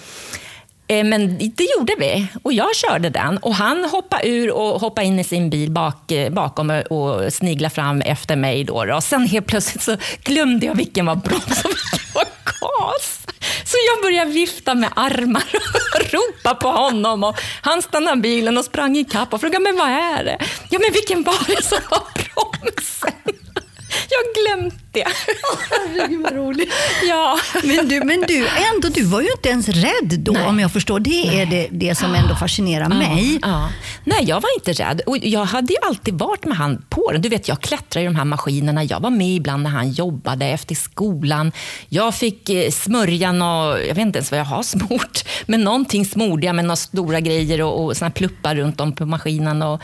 Eh, 0.88 1.04
men 1.04 1.38
det 1.38 1.68
gjorde 1.78 1.95
vi 1.99 2.26
och 2.42 2.52
jag 2.52 2.76
körde 2.76 3.11
den 3.11 3.38
och 3.38 3.54
han 3.54 3.85
hoppade 3.85 4.28
ur 4.28 4.50
och 4.50 4.80
hoppade 4.80 5.07
in 5.07 5.18
i 5.18 5.25
sin 5.25 5.50
bil 5.50 5.71
bak, 5.71 6.12
eh, 6.12 6.33
bakom 6.33 6.71
och 6.71 7.33
sniglade 7.33 7.75
fram 7.75 8.00
efter 8.00 8.37
mig. 8.37 8.64
Då, 8.64 8.85
då. 8.85 8.97
Och 8.97 9.04
sen 9.04 9.26
helt 9.26 9.47
plötsligt 9.47 9.83
så 9.83 9.97
glömde 10.23 10.66
jag 10.66 10.75
vilken 10.75 11.07
var 11.07 11.14
broms 11.16 11.64
och 11.64 11.71
vilken 11.71 12.14
var 12.14 12.25
gas. 12.45 13.26
Så 13.64 13.76
jag 13.95 14.02
började 14.02 14.30
vifta 14.30 14.75
med 14.75 14.90
armar 14.97 15.45
och 15.95 16.12
ropa 16.12 16.54
på 16.54 16.68
honom. 16.68 17.25
Och 17.25 17.40
han 17.61 17.83
stannade 17.83 18.21
bilen 18.21 18.59
och 18.59 18.64
sprang 18.64 18.97
ikapp 18.97 19.35
och 19.35 19.40
frågade 19.40 19.62
men 19.62 19.76
vad 19.76 19.88
är 19.88 20.25
det? 20.25 20.38
Ja, 20.71 20.78
men 20.78 20.92
vilken 20.92 21.23
var 21.23 21.57
det 21.57 21.62
som 21.62 21.78
var 21.90 22.02
bromsen? 22.14 23.38
Glömt 24.57 24.75
det. 24.93 25.05
Herregud 25.71 26.23
vad 26.23 26.33
roligt. 26.33 26.73
Ja. 27.09 27.38
Men 27.64 27.88
du, 27.88 28.05
men 28.05 28.25
du, 28.28 28.49
ändå, 28.75 28.88
du 28.88 29.02
var 29.02 29.21
ju 29.21 29.28
inte 29.37 29.49
ens 29.49 29.69
rädd 29.69 30.21
då 30.21 30.33
Nej. 30.33 30.47
om 30.47 30.61
jag 30.61 30.73
förstår. 30.73 31.00
Det 31.00 31.40
är 31.40 31.47
det, 31.47 31.69
det 31.71 31.95
som 31.95 32.14
ändå 32.14 32.35
fascinerar 32.35 32.88
mig. 32.88 33.38
Ja. 33.43 33.69
Nej, 34.05 34.25
jag 34.25 34.40
var 34.40 34.55
inte 34.57 34.73
rädd. 34.73 35.00
Och 35.07 35.19
jag 35.19 35.45
hade 35.45 35.73
ju 35.73 35.78
alltid 35.83 36.14
varit 36.14 36.45
med 36.45 36.57
han 36.57 36.85
på 36.88 37.12
den. 37.12 37.23
Du 37.23 37.28
vet, 37.28 37.49
jag 37.49 37.61
klättrade 37.61 38.05
i 38.05 38.07
de 38.07 38.17
här 38.17 38.25
maskinerna. 38.25 38.85
Jag 38.85 39.00
var 39.00 39.11
med 39.11 39.35
ibland 39.35 39.62
när 39.62 39.71
han 39.71 39.90
jobbade 39.90 40.47
efter 40.47 40.75
skolan. 40.75 41.52
Jag 41.88 42.14
fick 42.14 42.49
eh, 42.49 42.71
smörja 42.71 43.33
nå, 43.33 43.78
jag 43.78 43.95
vet 43.95 43.99
inte 43.99 44.19
ens 44.19 44.31
vad 44.31 44.40
jag 44.40 44.45
har 44.45 44.62
smort, 44.78 45.25
men 45.47 45.64
någonting 45.64 46.05
smorde 46.05 46.47
jag 46.47 46.57
med 46.57 46.64
några 46.64 46.76
stora 46.76 47.21
grejer 47.21 47.62
och, 47.62 47.85
och 47.85 47.97
såna 47.97 48.09
här 48.09 48.14
pluppar 48.14 48.55
runt 48.55 48.81
om 48.81 48.93
på 48.93 49.07
maskinen. 49.07 49.62
Och, 49.62 49.83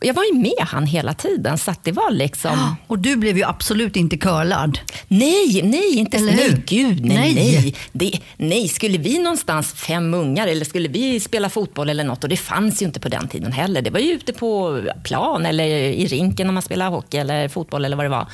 jag 0.00 0.14
var 0.14 0.24
ju 0.24 0.38
med 0.38 0.66
han 0.66 0.86
hela 0.86 1.14
tiden, 1.14 1.58
så 1.58 1.74
det 1.82 1.92
var 1.92 2.10
liksom... 2.10 2.76
Och 2.86 2.98
du 2.98 3.16
blev 3.16 3.36
ju 3.36 3.44
absolut 3.44 3.96
inte 3.96 4.16
curlad. 4.16 4.78
Nej, 5.08 5.60
nej, 5.64 5.98
inte 5.98 6.16
Eller 6.16 6.32
hur? 6.32 6.50
nej, 6.52 6.62
gud, 6.66 7.04
nej, 7.04 7.16
Nej. 7.34 7.34
nej. 7.34 7.74
Det, 7.92 8.20
nej. 8.36 8.68
Skulle 8.68 8.98
vi 8.98 9.18
någonstans, 9.18 9.72
fem 9.72 10.14
ungar, 10.14 10.46
eller 10.46 10.64
skulle 10.64 10.88
vi 10.88 11.20
spela 11.20 11.50
fotboll 11.50 11.90
eller 11.90 12.04
något, 12.04 12.22
och 12.24 12.30
det 12.30 12.36
fanns 12.36 12.82
ju 12.82 12.86
inte 12.86 13.00
på 13.00 13.08
den 13.08 13.28
tiden 13.28 13.52
heller. 13.52 13.82
Det 13.82 13.90
var 13.90 14.00
ju 14.00 14.12
ute 14.12 14.32
på 14.32 14.80
plan 15.04 15.46
eller 15.46 15.64
i 15.64 16.06
rinken 16.06 16.48
om 16.48 16.54
man 16.54 16.62
spelade 16.62 16.90
hockey 16.90 17.16
eller 17.18 17.48
fotboll 17.48 17.84
eller 17.84 17.96
vad 17.96 18.04
det 18.06 18.10
var. 18.10 18.26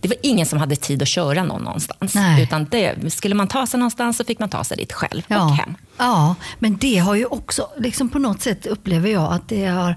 Det 0.00 0.08
var 0.08 0.16
ingen 0.22 0.46
som 0.46 0.58
hade 0.58 0.76
tid 0.76 1.02
att 1.02 1.08
köra 1.08 1.44
någon 1.44 1.62
någonstans. 1.62 2.14
Nej. 2.14 2.42
Utan 2.42 2.64
det, 2.70 3.12
skulle 3.12 3.34
man 3.34 3.48
ta 3.48 3.66
sig 3.66 3.80
någonstans 3.80 4.16
så 4.16 4.24
fick 4.24 4.38
man 4.38 4.48
ta 4.48 4.64
sig 4.64 4.76
dit 4.76 4.92
själv 4.92 5.22
och 5.28 5.34
Ja. 5.36 5.48
hem. 5.48 5.74
ja, 5.98 6.34
men 6.58 6.76
det 6.76 6.96
har 6.98 7.14
ju 7.14 7.24
också, 7.26 7.68
liksom 7.78 8.08
på 8.08 8.18
något 8.18 8.42
sätt 8.42 8.66
upplever 8.66 9.10
jag 9.10 9.32
att 9.32 9.48
det 9.48 9.66
har 9.66 9.96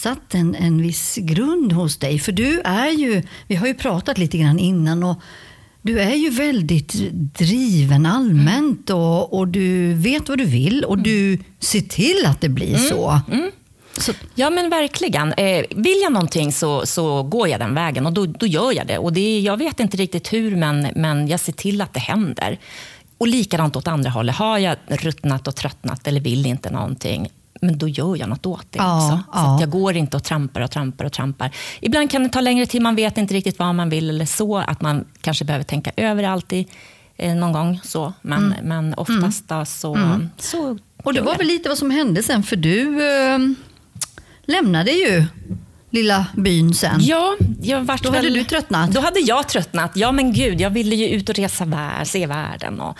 satt 0.00 0.34
en, 0.34 0.54
en 0.54 0.82
viss 0.82 1.16
grund 1.16 1.72
hos 1.72 1.96
dig. 1.96 2.18
För 2.18 2.32
du 2.32 2.60
är 2.60 2.90
ju, 2.90 3.22
vi 3.46 3.54
har 3.54 3.66
ju 3.66 3.74
pratat 3.74 4.18
lite 4.18 4.38
grann 4.38 4.58
innan 4.58 5.04
och 5.04 5.20
du 5.82 6.00
är 6.00 6.14
ju 6.14 6.30
väldigt 6.30 6.92
driven 7.38 8.06
allmänt 8.06 8.90
och, 8.90 9.38
och 9.38 9.48
du 9.48 9.94
vet 9.94 10.28
vad 10.28 10.38
du 10.38 10.44
vill 10.44 10.84
och 10.84 10.98
du 10.98 11.38
ser 11.58 11.80
till 11.80 12.26
att 12.26 12.40
det 12.40 12.48
blir 12.48 12.76
så. 12.76 13.20
så. 13.98 14.12
Ja, 14.34 14.50
men 14.50 14.70
verkligen. 14.70 15.32
Eh, 15.32 15.64
vill 15.70 16.00
jag 16.02 16.12
någonting 16.12 16.52
så, 16.52 16.86
så 16.86 17.22
går 17.22 17.48
jag 17.48 17.60
den 17.60 17.74
vägen 17.74 18.06
och 18.06 18.12
då, 18.12 18.26
då 18.26 18.46
gör 18.46 18.72
jag 18.72 18.86
det. 18.86 18.98
Och 18.98 19.12
det 19.12 19.40
jag 19.40 19.56
vet 19.56 19.80
inte 19.80 19.96
riktigt 19.96 20.32
hur, 20.32 20.56
men, 20.56 20.88
men 20.96 21.28
jag 21.28 21.40
ser 21.40 21.52
till 21.52 21.80
att 21.80 21.94
det 21.94 22.00
händer. 22.00 22.58
Och 23.18 23.28
likadant 23.28 23.76
åt 23.76 23.88
andra 23.88 24.10
hållet. 24.10 24.36
Har 24.36 24.58
jag 24.58 24.76
ruttnat 24.86 25.48
och 25.48 25.56
tröttnat 25.56 26.06
eller 26.06 26.20
vill 26.20 26.46
inte 26.46 26.70
någonting, 26.70 27.28
men 27.60 27.78
då 27.78 27.88
gör 27.88 28.16
jag 28.16 28.28
något 28.28 28.46
åt 28.46 28.66
det 28.70 28.78
Ja, 28.78 28.96
också. 28.96 29.16
Så 29.16 29.22
ja. 29.32 29.60
jag 29.60 29.70
går 29.70 29.96
inte 29.96 30.16
och 30.16 30.24
trampar 30.24 30.60
och 30.60 30.70
trampar 30.70 31.04
och 31.04 31.12
trampar. 31.12 31.50
Ibland 31.80 32.10
kan 32.10 32.22
det 32.22 32.28
ta 32.28 32.40
längre 32.40 32.66
tid, 32.66 32.82
man 32.82 32.96
vet 32.96 33.18
inte 33.18 33.34
riktigt 33.34 33.58
vad 33.58 33.74
man 33.74 33.90
vill 33.90 34.08
eller 34.08 34.26
så. 34.26 34.58
Att 34.58 34.80
man 34.80 35.04
kanske 35.20 35.44
behöver 35.44 35.64
tänka 35.64 35.92
över 35.96 36.24
alltid 36.24 36.68
eh, 37.16 37.34
någon 37.34 37.52
gång. 37.52 37.80
Så. 37.84 38.12
Men, 38.22 38.54
men 38.62 38.94
oftast 38.94 39.48
då, 39.48 39.64
så, 39.64 39.96
så 40.38 40.66
Mm. 40.66 40.78
Och 41.04 41.14
det 41.14 41.20
var 41.20 41.36
väl 41.36 41.46
lite 41.46 41.68
vad 41.68 41.78
som 41.78 41.90
hände 41.90 42.22
sen 42.22 42.42
för 42.42 42.56
du 42.56 43.06
eh, 43.06 43.38
lämnade 44.44 44.90
ju 44.90 45.24
lilla 45.90 46.26
byn 46.36 46.74
sen. 46.74 46.98
Ja, 47.00 47.36
jag 47.62 47.80
vart 47.80 48.02
Då 48.02 48.08
hade 48.08 48.22
väl, 48.22 48.34
du 48.34 48.44
tröttnat. 48.44 48.92
Då 48.92 49.00
hade 49.00 49.20
jag 49.20 49.48
tröttnat. 49.48 49.90
Ja, 49.94 50.12
men 50.12 50.32
gud, 50.32 50.60
jag 50.60 50.70
ville 50.70 50.96
ju 50.96 51.08
ut 51.08 51.28
och 51.28 51.34
resa 51.34 51.64
värld, 51.64 52.06
se 52.06 52.26
världen 52.26 52.80
och 52.80 52.98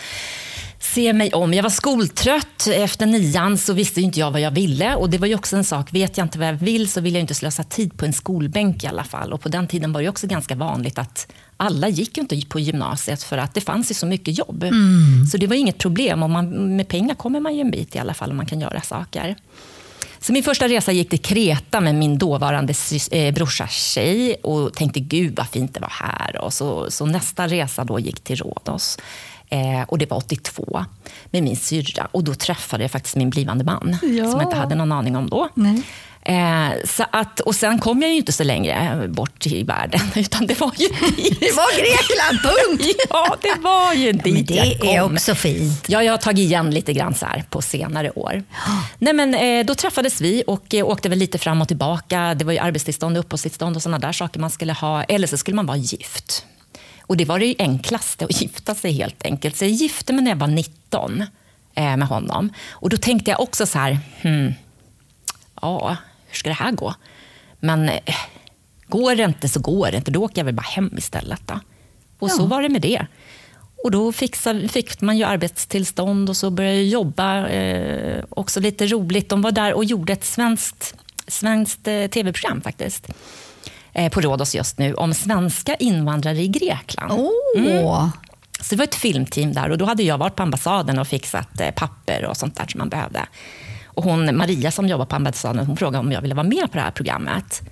se 0.81 1.13
mig 1.13 1.33
om. 1.33 1.55
Jag 1.55 1.63
var 1.63 1.71
skoltrött. 1.71 2.67
Efter 2.67 3.07
nian 3.07 3.59
så 3.59 3.73
visste 3.73 4.01
inte 4.01 4.21
jag 4.21 4.31
vad 4.31 4.41
jag 4.41 4.51
ville. 4.51 4.95
Och 4.95 5.11
det 5.11 5.19
var 5.19 5.27
ju 5.27 5.35
också 5.35 5.57
en 5.57 5.65
sak, 5.65 5.93
vet 5.93 6.17
jag 6.17 6.25
inte 6.25 6.39
vad 6.39 6.49
jag 6.49 6.53
vill 6.53 6.91
så 6.91 7.01
vill 7.01 7.15
jag 7.15 7.21
inte 7.21 7.35
slösa 7.35 7.63
tid 7.63 7.97
på 7.97 8.05
en 8.05 8.13
skolbänk 8.13 8.85
i 8.85 8.87
alla 8.87 9.05
fall. 9.05 9.33
Och 9.33 9.41
på 9.41 9.49
den 9.49 9.69
tiden 9.69 9.93
var 9.93 10.03
det 10.03 10.09
också 10.09 10.27
ganska 10.27 10.55
vanligt 10.55 10.99
att 10.99 11.33
alla 11.57 11.89
gick 11.89 12.19
inte 12.19 12.41
på 12.49 12.61
gymnasiet 12.61 13.23
för 13.23 13.39
att 13.39 13.55
det 13.55 13.61
fanns 13.61 13.91
ju 13.91 13.95
så 13.95 14.07
mycket 14.07 14.39
jobb. 14.39 14.65
Så 15.33 15.37
det 15.37 15.47
var 15.47 15.57
inget 15.57 15.79
problem. 15.79 16.23
Och 16.23 16.31
man, 16.31 16.77
med 16.77 16.89
pengar 16.89 17.15
kommer 17.15 17.41
man 17.41 17.55
ju 17.55 17.61
en 17.61 17.71
bit 17.71 17.97
i 17.97 17.99
alla 17.99 18.15
fall 18.15 18.31
om 18.31 18.37
man 18.37 18.47
kan 18.47 18.61
göra 18.61 18.81
saker. 18.81 19.37
Så 20.23 20.33
min 20.33 20.43
första 20.43 20.69
resa 20.69 20.93
gick 20.93 21.11
till 21.11 21.19
Kreta 21.19 21.81
med 21.81 21.95
min 21.95 22.19
dåvarande 22.19 22.75
eh, 23.11 23.35
brorsas 23.35 23.71
tjej 23.71 24.35
och 24.35 24.75
tänkte 24.75 25.01
gud 25.01 25.37
vad 25.37 25.49
fint 25.49 25.75
det 25.75 25.81
var 25.81 25.93
här. 25.93 26.37
Och 26.37 26.53
så, 26.53 26.91
så 26.91 27.07
nästa 27.07 27.47
resa 27.49 27.85
då 27.85 27.99
gick 27.99 28.21
till 28.21 28.37
Rhodos. 28.37 28.99
Eh, 29.51 29.83
och 29.89 29.99
det 29.99 30.11
var 30.11 30.17
82 30.17 30.85
med 31.31 31.43
min 31.43 31.57
syrra. 31.57 32.09
Och 32.13 32.25
då 32.25 32.35
träffade 32.35 32.85
jag 32.85 32.91
faktiskt 32.91 33.17
min 33.17 33.31
blivande 33.31 33.65
man 33.65 33.97
Ja. 34.03 34.31
som 34.31 34.41
jag 34.41 34.43
inte 34.43 34.57
hade 34.57 34.75
någon 34.75 34.93
aning 34.93 35.17
om 35.17 35.29
då. 35.31 35.49
Eh, 36.23 36.69
så 36.85 37.05
att, 37.13 37.41
och 37.41 37.55
sen 37.55 37.79
kom 37.79 38.03
jag 38.03 38.11
ju 38.11 38.17
inte 38.17 38.33
så 38.33 38.45
längre 38.45 39.05
bort 39.09 39.47
i 39.47 39.63
världen, 39.63 40.01
utan 40.15 40.47
det 40.47 40.61
var 40.61 40.73
ju 40.77 40.89
dit. 40.89 41.41
Det 41.41 41.53
var 41.53 41.77
Grekland, 41.79 42.39
punkt! 42.43 42.97
Ja, 43.11 43.37
det 43.43 43.61
var 43.61 43.95
ju 43.95 44.13
dit 44.13 44.35
Men 44.35 44.45
det 44.47 44.97
är 44.97 45.03
också 45.15 45.35
fint. 45.35 45.85
Ja, 45.89 46.03
jag 46.03 46.13
har 46.13 46.19
tagit 46.19 46.39
igen 46.39 46.71
lite 46.71 46.93
grann 46.93 47.15
så 47.15 47.27
här 47.27 47.45
på 47.51 47.63
senare 47.63 48.11
år. 48.11 48.43
Nej, 48.99 49.13
men, 49.13 49.35
eh, 49.35 49.67
då 49.67 49.75
träffades 49.75 50.21
vi 50.21 50.45
och 50.47 50.75
eh, 50.75 50.87
åkte 50.87 51.09
väl 51.09 51.19
lite 51.19 51.39
fram 51.39 51.63
och 51.63 51.69
tillbaka. 51.69 52.35
Det 52.35 52.45
var 52.45 52.53
ju 52.53 52.59
arbetstillstånd, 52.59 53.17
uppehållstillstånd 53.19 53.77
och 53.77 53.83
sådana 53.83 53.99
där 53.99 54.13
saker 54.13 54.41
man 54.41 54.51
skulle 54.51 54.73
ha. 54.73 55.03
Eller 55.05 55.27
så 55.27 55.37
skulle 55.37 55.55
man 55.55 55.67
vara 55.67 55.77
gift. 55.79 56.45
Och 57.11 57.17
det 57.17 57.25
var 57.25 57.39
det 57.39 57.55
enklaste, 57.59 58.25
att 58.25 58.41
gifta 58.43 58.75
sig 58.75 58.93
helt 58.93 59.25
enkelt. 59.25 59.57
Så 59.57 59.65
jag 59.65 59.71
gifte 59.71 60.13
mig 60.13 60.25
när 60.25 60.31
jag 60.31 60.37
var 60.39 60.47
19 60.47 61.25
eh, 61.75 61.97
med 61.97 62.09
honom. 62.09 62.53
Och 62.71 62.91
då 62.91 62.97
tänkte 62.97 63.31
jag 63.31 63.41
också 63.41 63.67
så 63.67 63.79
här, 63.79 63.99
hmm, 64.23 64.55
ja, 65.63 65.97
hur 66.29 66.35
ska 66.37 66.49
det 66.51 66.55
här 66.55 66.73
gå? 66.73 66.95
Men 67.61 67.89
eh, 67.89 68.01
går 68.87 69.15
det 69.15 69.23
inte 69.25 69.49
så 69.49 69.61
går 69.61 69.91
det 69.91 69.97
inte. 69.97 70.11
Då 70.11 70.25
åker 70.25 70.39
jag 70.39 70.45
väl 70.45 70.55
bara 70.55 70.63
hem 70.63 70.91
istället. 70.99 71.41
Då. 71.47 71.61
Och 72.19 72.31
så 72.31 72.43
Ja. 72.43 72.47
var 72.47 72.63
det 72.63 72.69
med 72.69 72.83
det. 72.83 73.07
Och 73.85 73.91
då 73.91 74.13
fixade, 74.13 74.69
fick 74.69 75.01
man 75.01 75.19
ju 75.19 75.25
arbetstillstånd 75.25 76.29
och 76.29 76.37
så 76.37 76.51
började 76.51 76.77
jag 76.77 76.87
jobba. 76.87 77.49
Eh, 77.49 78.25
också 78.31 78.61
lite 78.61 78.87
roligt. 78.87 79.29
De 79.29 79.43
var 79.43 79.53
där 79.53 79.73
och 79.75 79.85
gjorde 79.85 80.13
ett 80.13 80.25
svenskt, 80.25 80.95
svenskt 81.27 81.89
eh, 81.89 82.07
tv-program 82.07 82.61
faktiskt. 82.61 83.07
Eh, 83.93 84.13
på 84.13 84.21
Rhodos 84.21 84.55
just 84.55 84.79
nu 84.79 84.95
om 84.95 85.15
svenska 85.15 85.75
invandrare 85.75 86.39
i 86.39 86.49
Grekland. 86.49 87.13
Åh! 87.13 88.09
Så 88.61 88.75
det 88.75 88.77
var 88.77 88.85
ett 88.85 88.95
filmteam 88.95 89.53
där 89.53 89.71
och 89.71 89.79
då 89.79 89.85
hade 89.85 90.03
jag 90.03 90.19
varit 90.19 90.37
på 90.37 90.43
ambassaden 90.43 90.99
och 90.99 91.09
fixat 91.09 91.61
eh, 91.61 91.71
papper 91.71 92.25
och 92.25 92.37
sånt 92.37 92.57
där 92.57 92.67
som 92.69 92.79
man 92.79 92.89
behövde. 92.89 93.27
Och 93.85 94.05
hon, 94.05 94.37
Maria 94.37 94.71
som 94.71 94.89
jobbar 94.89 95.07
på 95.07 95.17
ambassaden 95.17 95.67
hon 95.67 95.77
frågade 95.77 95.99
om 95.99 96.13
jag 96.13 96.21
ville 96.21 96.35
vara 96.35 96.47
med 96.47 96.63
på 96.71 96.79
det 96.79 96.81
här 96.81 96.91
programmet. 96.91 97.63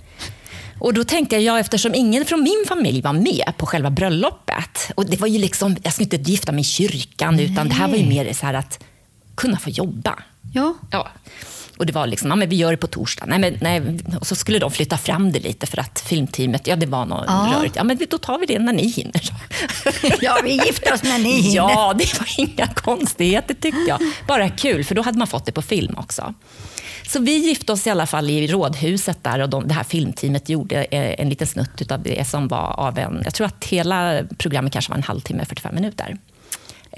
Och 0.80 0.94
då 0.94 1.04
tänkte 1.04 1.36
jag, 1.36 1.42
ja, 1.42 1.60
eftersom 1.60 1.94
ingen 1.94 2.24
från 2.24 2.42
min 2.42 2.64
familj 2.68 3.00
var 3.02 3.12
med 3.12 3.52
på 3.56 3.66
själva 3.66 3.90
bröllopet. 3.90 4.90
Och 4.94 5.06
det 5.06 5.20
var 5.20 5.28
ju 5.28 5.38
liksom, 5.38 5.76
jag 5.82 5.92
skulle 5.92 6.04
inte 6.04 6.30
gifta 6.30 6.52
mig 6.52 6.60
i 6.60 6.64
kyrkan, 6.64 7.40
utan 7.40 7.68
det 7.68 7.74
här 7.74 7.88
var 7.88 7.96
ju 7.96 8.08
mer 8.08 8.32
så 8.32 8.46
här 8.46 8.54
att 8.54 8.84
kunna 9.34 9.58
få 9.58 9.70
jobba. 9.70 10.14
Ja. 10.52 10.74
Ja. 10.90 11.08
Och 11.78 11.86
det 11.86 11.92
var 11.92 12.06
liksom, 12.06 12.30
ja, 12.30 12.36
men 12.36 12.48
vi 12.48 12.56
gör 12.56 12.70
det 12.70 12.76
på 12.76 12.86
torsdag. 12.86 13.24
Nej, 13.26 13.38
men, 13.38 13.58
nej. 13.60 13.98
Och 14.20 14.26
så 14.26 14.34
skulle 14.34 14.58
de 14.58 14.70
flytta 14.70 14.98
fram 14.98 15.32
det 15.32 15.38
lite 15.38 15.66
för 15.66 15.80
att 15.80 16.00
filmteamet, 16.00 16.66
ja 16.66 16.76
det 16.76 16.86
var 16.86 17.06
något 17.06 17.24
Ja. 17.26 17.52
rörigt. 17.56 17.76
Ja, 17.76 17.84
men 17.84 17.98
då 18.10 18.18
tar 18.18 18.38
vi 18.38 18.46
det 18.46 18.58
när 18.58 18.72
ni 18.72 18.88
hinner. 18.88 19.20
ja, 20.20 20.38
vi 20.44 20.50
gifter 20.66 20.94
oss 20.94 21.02
när 21.02 21.18
ni 21.18 21.32
hinner. 21.40 21.56
Ja, 21.56 21.94
det 21.98 22.18
var 22.18 22.28
inga 22.38 22.66
konstigheter 22.66 23.54
tyckte 23.54 23.80
jag. 23.88 24.00
Bara 24.28 24.48
kul, 24.48 24.84
för 24.84 24.94
då 24.94 25.02
hade 25.02 25.18
man 25.18 25.26
fått 25.26 25.46
det 25.46 25.52
på 25.52 25.62
film 25.62 25.94
också. 25.98 26.34
Så 27.08 27.18
vi 27.20 27.36
gifte 27.36 27.72
oss 27.72 27.86
i 27.86 27.90
alla 27.90 28.06
fall 28.06 28.30
i 28.30 28.46
rådhuset 28.46 29.24
där 29.24 29.38
och 29.38 29.48
de, 29.48 29.68
det 29.68 29.74
här 29.74 29.84
filmteamet 29.84 30.48
gjorde 30.48 30.84
eh, 30.84 31.20
en 31.20 31.28
liten 31.28 31.46
snutt 31.46 31.92
av 31.92 32.02
det 32.02 32.28
som 32.28 32.48
var 32.48 32.74
av 32.80 32.98
en, 32.98 33.20
jag 33.24 33.34
tror 33.34 33.46
att 33.46 33.64
hela 33.64 34.22
programmet 34.38 34.72
kanske 34.72 34.90
var 34.90 34.96
en 34.96 35.02
halvtimme, 35.02 35.44
45 35.44 35.74
minuter. 35.74 36.16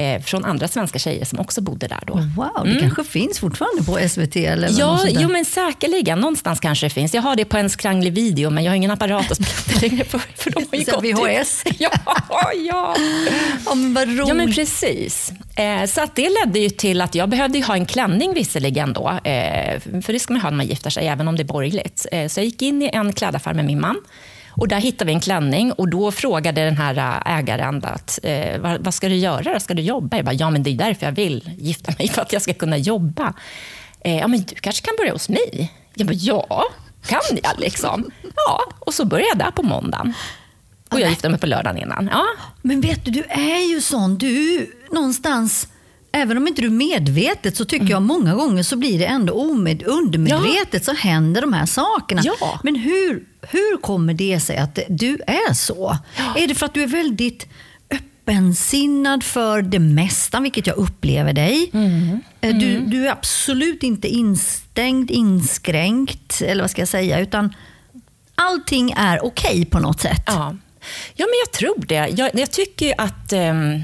Eh, 0.01 0.23
från 0.23 0.45
andra 0.45 0.69
svenska 0.69 0.99
tjejer 0.99 1.25
som 1.25 1.39
också 1.41 1.61
bodde 1.61 1.87
där 1.87 2.01
då. 2.07 2.15
Wow, 2.15 2.75
det 2.75 2.81
kanske 2.81 3.05
finns 3.05 3.39
fortfarande 3.39 3.83
på 3.83 4.09
SVT 4.09 4.37
eller 4.37 4.69
Ja, 4.79 5.01
jo, 5.09 5.29
men 5.29 5.45
säkerligen. 5.45 6.19
Någonstans 6.19 6.61
kanske 6.61 6.87
det 6.87 6.91
finns. 6.91 7.15
Jag 7.15 7.23
har 7.23 7.37
det 7.37 7.45
på 7.45 7.57
en 7.57 7.71
skranglig 7.71 8.13
video, 8.13 8.51
men 8.51 8.65
jag 8.65 8.71
har 8.71 8.77
ingen 8.77 8.91
apparat 8.91 9.31
att 9.31 9.37
spela 9.37 9.81
det 9.81 9.89
längre 9.89 10.05
för, 10.05 10.19
för 10.19 10.51
de 10.51 10.65
har 10.71 10.79
ju 10.79 10.85
gått. 10.85 11.41
VHS. 11.41 11.65
Ja, 11.79 11.91
ja. 12.67 12.97
Ja, 13.67 13.75
men 13.75 13.95
vad 13.95 14.09
roligt. 14.09 14.29
Ja, 14.29 14.35
men 14.35 14.53
precis. 14.53 15.33
Eh, 15.57 15.85
så 15.87 16.01
att 16.03 16.17
det 16.17 16.29
ledde 16.45 16.59
ju 16.59 16.71
till 16.71 17.01
att 17.01 17.15
jag 17.15 17.29
behövde 17.29 17.61
ha 17.63 17.75
en 17.75 17.87
klänning 17.87 18.35
visserligen 18.35 18.93
då. 18.93 19.09
Eh, 19.25 19.81
för 20.03 20.13
det 20.13 20.19
ska 20.19 20.33
man 20.33 20.43
ha 20.43 20.51
när 20.51 20.57
man 20.57 20.67
gifter 20.67 20.91
sig, 20.91 21.07
även 21.09 21.29
om 21.29 21.37
det 21.37 21.43
är 21.43 21.45
borgerligt. 21.45 22.07
Eh, 22.13 22.29
så 22.29 22.41
jag 22.41 22.45
gick 22.45 22.63
in 22.63 22.83
i 22.83 22.91
en 22.93 23.13
klädaffär 23.13 23.55
med 23.55 23.65
min 23.65 23.81
man. 23.81 23.97
Och 24.51 24.69
där 24.69 24.81
hittade 24.81 25.05
vi 25.09 25.13
en 25.13 25.21
klänning 25.21 25.73
och 25.73 25.89
då 25.89 26.11
frågade 26.11 26.65
den 26.65 26.77
här 26.77 26.97
äh, 27.27 27.39
ägaren 27.39 27.85
att, 27.85 28.19
eh, 28.23 28.61
vad, 28.61 28.85
vad 28.85 28.95
ska 28.95 29.09
du 29.09 29.17
göra? 29.17 29.61
Ska 29.61 29.75
du 29.75 29.83
jobba? 29.83 30.17
Jag 30.17 30.25
bara, 30.25 30.35
ja 30.35 30.51
men 30.51 30.63
det 30.63 30.71
är 30.71 30.75
därför 30.75 31.07
jag 31.07 31.13
vill 31.13 31.51
gifta 31.59 31.93
mig, 31.99 32.09
för 32.09 32.23
att 32.23 32.33
jag 32.33 32.43
ska 32.43 32.55
kunna 32.55 32.77
jobba. 32.77 33.35
Eh, 34.01 34.19
ja 34.19 34.29
men 34.29 34.43
du 34.43 34.55
kanske 34.55 34.87
kan 34.87 34.95
börja 34.99 35.13
hos 35.13 35.29
mig? 35.29 35.73
Jag 35.95 36.07
bara, 36.07 36.15
ja, 36.15 36.65
kan 37.07 37.39
jag 37.43 37.61
liksom? 37.61 38.11
Ja, 38.37 38.61
och 38.79 38.95
så 38.95 39.05
började 39.05 39.29
jag 39.29 39.39
där 39.39 39.51
på 39.51 39.63
måndagen. 39.63 40.15
Och 40.91 41.01
jag 41.01 41.11
gifte 41.11 41.29
mig 41.29 41.41
på 41.41 41.47
lördagen 41.47 41.83
innan. 41.83 42.09
Ja, 42.13 42.27
Men 42.63 42.81
vet 42.81 43.05
du, 43.05 43.11
du 43.11 43.23
är 43.29 43.71
ju 43.75 43.81
sån. 43.81 44.19
Du 44.19 44.67
någonstans, 44.93 45.69
även 46.13 46.37
om 46.37 46.49
inte 46.49 46.63
du 46.63 46.71
medvetet, 46.71 47.57
så 47.57 47.65
tycker 47.65 47.87
jag 47.91 48.03
många 48.03 48.35
gånger 48.35 48.63
så 48.63 48.77
blir 48.77 48.99
det 48.99 49.07
ändå 49.07 49.33
omed, 49.33 49.83
undermedvetet 49.83 50.85
så 50.85 50.93
händer 50.95 51.41
de 51.41 51.53
här 51.53 51.67
sakerna. 51.67 52.23
Ja. 52.25 52.61
Men 52.63 52.77
hur, 52.77 53.25
hur 53.43 53.81
kommer 53.81 54.15
det 54.15 54.41
sig 54.41 54.57
att 54.57 54.79
du 54.89 55.19
är 55.27 55.55
så? 55.55 55.97
Är 56.37 56.47
det 56.49 56.55
för 56.55 56.67
att 56.67 56.75
du 56.75 56.83
är 56.83 56.87
väldigt 56.87 57.47
öppensinnad 57.91 59.25
för 59.25 59.63
det 59.63 59.79
mesta, 59.79 60.41
vilket 60.41 60.67
jag 60.67 60.77
upplever 60.77 61.33
dig. 61.33 61.71
Eh, 62.41 62.57
Du, 62.57 62.81
du 62.81 63.07
är 63.07 63.13
absolut 63.13 63.83
inte 63.83 64.09
instängd, 64.09 65.11
inskränkt, 65.11 66.43
eller 66.43 66.63
vad 66.63 66.71
ska 66.71 66.81
jag 66.81 66.89
säga, 66.89 67.21
utan 67.21 67.55
allting 68.35 68.91
är 68.97 69.25
okej 69.25 69.65
på 69.65 69.79
något 69.79 70.01
sätt. 70.01 70.23
Ja. 70.27 70.57
ja, 71.15 71.27
men 71.27 71.35
jag 71.45 71.53
tror 71.53 71.85
det. 71.87 72.09
Jag, 72.17 72.31
jag 72.35 72.51
tycker 72.51 72.95
att... 72.99 73.33
ehm, 73.33 73.83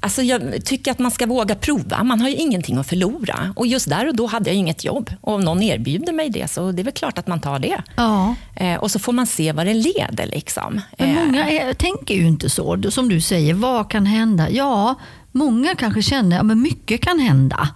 Alltså 0.00 0.22
jag 0.22 0.64
tycker 0.64 0.90
att 0.90 0.98
man 0.98 1.10
ska 1.10 1.26
våga 1.26 1.54
prova. 1.54 2.04
Man 2.04 2.20
har 2.20 2.28
ju 2.28 2.36
ingenting 2.36 2.78
att 2.78 2.86
förlora. 2.86 3.52
Och 3.56 3.66
just 3.66 3.88
där 3.88 4.08
och 4.08 4.16
då 4.16 4.26
hade 4.26 4.50
jag 4.50 4.56
inget 4.56 4.84
jobb. 4.84 5.10
Och 5.20 5.34
om 5.34 5.40
någon 5.40 5.62
erbjuder 5.62 6.12
mig 6.12 6.30
det, 6.30 6.50
så 6.50 6.72
det 6.72 6.82
är 6.82 6.84
väl 6.84 6.92
klart 6.92 7.18
att 7.18 7.26
man 7.26 7.40
tar 7.40 7.58
det. 7.58 7.82
Ja. 7.96 8.34
Eh, 8.56 8.74
och 8.74 8.90
så 8.90 8.98
får 8.98 9.12
man 9.12 9.26
se 9.26 9.52
vad 9.52 9.66
det 9.66 9.74
leder. 9.74 10.26
Liksom. 10.26 10.80
Men 10.98 11.16
Eh, 11.16 11.24
många 11.24 11.50
är, 11.50 11.74
tänker 11.74 12.14
ju 12.14 12.26
inte 12.26 12.50
så. 12.50 12.82
Som 12.90 13.08
du 13.08 13.20
säger, 13.20 13.54
vad 13.54 13.90
kan 13.90 14.06
hända? 14.06 14.50
Ja, 14.50 14.94
många 15.32 15.74
kanske 15.74 16.02
känner 16.02 16.40
att 16.40 16.58
mycket 16.58 17.00
kan 17.00 17.18
hända. 17.20 17.68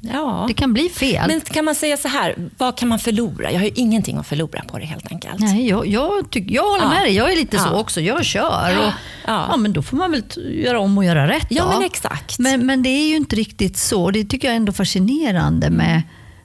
Ja. 0.00 0.44
Det 0.48 0.54
kan 0.54 0.72
bli 0.72 0.88
fel. 0.88 1.24
Men 1.28 1.40
kan 1.40 1.64
man 1.64 1.74
säga 1.74 1.96
så 1.96 2.08
här, 2.08 2.34
vad 2.58 2.76
kan 2.76 2.88
man 2.88 2.98
förlora? 2.98 3.52
Jag 3.52 3.58
har 3.58 3.64
ju 3.66 3.72
ingenting 3.74 4.16
att 4.16 4.26
förlora 4.26 4.62
på 4.66 4.78
det 4.78 4.84
helt 4.84 5.12
enkelt. 5.12 5.38
Nej, 5.40 5.68
jag, 5.68 5.86
jag, 5.86 6.30
tyck, 6.30 6.50
jag 6.50 6.62
håller 6.70 6.84
Ja. 6.84 6.88
med 6.90 7.02
dig. 7.02 7.14
Jag 7.16 7.32
är 7.32 7.36
lite 7.36 7.58
så 7.58 7.68
Ja. 7.72 7.78
också. 7.80 8.00
Jag 8.00 8.24
kör. 8.24 8.78
Och, 8.78 8.84
ja. 8.84 9.46
Ja. 9.50 9.56
men 9.56 9.72
då 9.72 9.82
får 9.82 9.96
man 9.96 10.10
väl 10.10 10.22
göra 10.64 10.80
om 10.80 10.98
och 10.98 11.04
göra 11.04 11.28
rätt. 11.28 11.46
Ja, 11.50 11.64
då. 11.64 11.68
men 11.70 11.82
exakt. 11.82 12.38
Men, 12.38 12.66
men 12.66 12.82
det 12.82 12.88
är 12.88 13.08
ju 13.08 13.16
inte 13.16 13.36
riktigt 13.36 13.76
så. 13.76 14.10
Det 14.10 14.24
tycker 14.24 14.48
jag 14.48 14.52
är 14.52 14.56
ändå 14.56 14.72
fascinerande 14.72 15.70
med, 15.70 16.02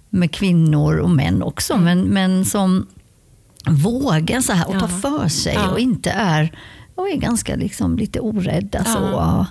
med 0.09 0.31
kvinnor 0.31 0.97
och 0.97 1.09
män 1.09 1.43
också. 1.43 1.74
Mm. 1.74 1.85
Men, 1.85 2.01
men 2.01 2.45
som 2.45 2.88
vågar 3.67 4.41
så 4.41 4.53
här 4.53 4.67
och 4.67 4.79
tar 4.79 4.89
Ja. 5.03 5.09
för 5.19 5.27
sig 5.29 5.57
och 5.71 5.79
inte 5.79 6.09
är, 6.09 6.51
och 6.96 7.10
är 7.10 7.16
ganska 7.16 7.56
liksom 7.56 7.98
lite 7.98 8.20
orädda. 8.20 8.84
Så. 8.86 9.00
Ja. 9.00 9.46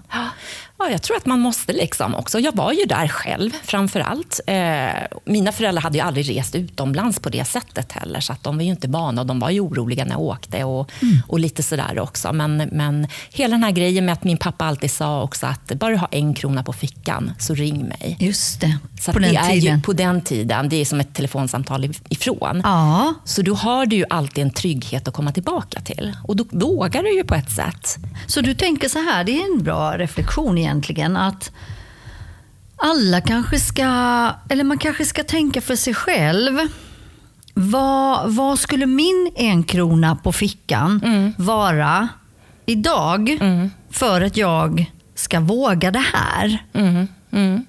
Ja, 0.78 0.90
jag 0.90 1.02
tror 1.02 1.16
att 1.16 1.26
man 1.26 1.40
måste 1.40 1.72
liksom 1.72 2.14
också. 2.14 2.38
Jag 2.40 2.56
var 2.56 2.72
ju 2.72 2.84
där 2.84 3.08
själv 3.08 3.50
framför 3.64 4.00
allt. 4.00 4.40
Eh, 4.46 4.86
mina 5.24 5.52
föräldrar 5.52 5.82
hade 5.82 5.98
ju 5.98 6.04
aldrig 6.04 6.36
rest 6.38 6.54
utomlands 6.54 7.18
på 7.18 7.28
det 7.28 7.44
sättet 7.44 7.92
heller, 7.92 8.20
så 8.20 8.32
att 8.32 8.42
de 8.42 8.56
var 8.56 8.64
ju 8.64 8.70
inte 8.70 8.88
vana 8.88 9.20
och 9.20 9.26
de 9.26 9.40
var 9.40 9.50
ju 9.50 9.60
oroliga 9.60 10.04
när 10.04 10.12
jag 10.12 10.20
åkte 10.20 10.64
och, 10.64 10.90
och 11.28 11.38
lite 11.38 11.62
sådär 11.62 11.98
också. 11.98 12.32
Men, 12.32 12.56
men 12.56 13.06
hela 13.32 13.50
den 13.54 13.64
här 13.64 13.70
grejen 13.70 14.04
med 14.04 14.12
att 14.12 14.24
min 14.24 14.36
pappa 14.36 14.64
alltid 14.64 14.90
sa 14.90 15.22
också 15.22 15.46
att 15.46 15.72
bara 15.74 15.90
du 15.90 15.96
har 15.96 16.08
en 16.10 16.34
krona 16.34 16.62
på 16.62 16.72
fickan 16.72 17.32
så 17.38 17.54
ring 17.54 17.84
mig. 17.84 18.16
Just 18.20 18.60
det, 18.60 18.78
Så 19.00 19.12
på 19.12 19.18
den 19.18 19.30
det 19.34 19.36
är 19.40 19.50
tiden. 19.50 19.76
ju 19.76 19.82
på 19.82 19.92
den 19.92 20.20
tiden, 20.20 20.68
det 20.68 20.76
är 20.76 20.84
som 20.84 21.00
ett 21.00 21.14
telefonsamtal 21.14 21.84
ifrån. 22.08 22.60
Ja, 22.64 23.14
Så 23.24 23.42
då 23.42 23.54
har 23.54 23.86
du 23.86 23.96
ju 23.96 24.04
alltid 24.10 24.44
en 24.44 24.50
trygghet 24.50 25.08
att 25.08 25.14
komma 25.14 25.32
tillbaka 25.32 25.80
till. 25.80 26.16
Och 26.24 26.36
då 26.36 26.44
vågar 26.50 27.02
du 27.02 27.16
ju 27.16 27.24
på 27.24 27.33
ett 27.34 27.50
sätt. 27.50 27.96
så 28.26 28.40
du 28.40 28.54
tänker 28.54 28.88
så 28.88 28.98
här, 28.98 29.24
det 29.24 29.32
är 29.42 29.52
en 29.56 29.62
bra 29.64 29.98
reflektion 29.98 30.58
egentligen, 30.58 31.16
att 31.16 31.52
alla 32.76 33.20
kanske 33.20 33.58
ska, 33.58 33.84
eller 34.48 34.64
man 34.64 34.78
kanske 34.78 35.04
ska 35.04 35.24
tänka 35.24 35.60
för 35.60 35.76
sig 35.76 35.94
själv. 35.94 36.58
Vad, 37.54 38.34
vad 38.34 38.58
skulle 38.58 38.86
min 38.86 39.32
en 39.36 39.64
krona 39.64 40.16
på 40.16 40.32
fickan 40.32 41.00
Mm. 41.04 41.32
vara 41.38 42.08
idag 42.66 43.38
för 43.90 44.20
att 44.20 44.36
jag 44.36 44.92
ska 45.14 45.40
våga 45.40 45.90
det 45.90 46.04
här? 46.12 46.64
Mm. 47.30 47.66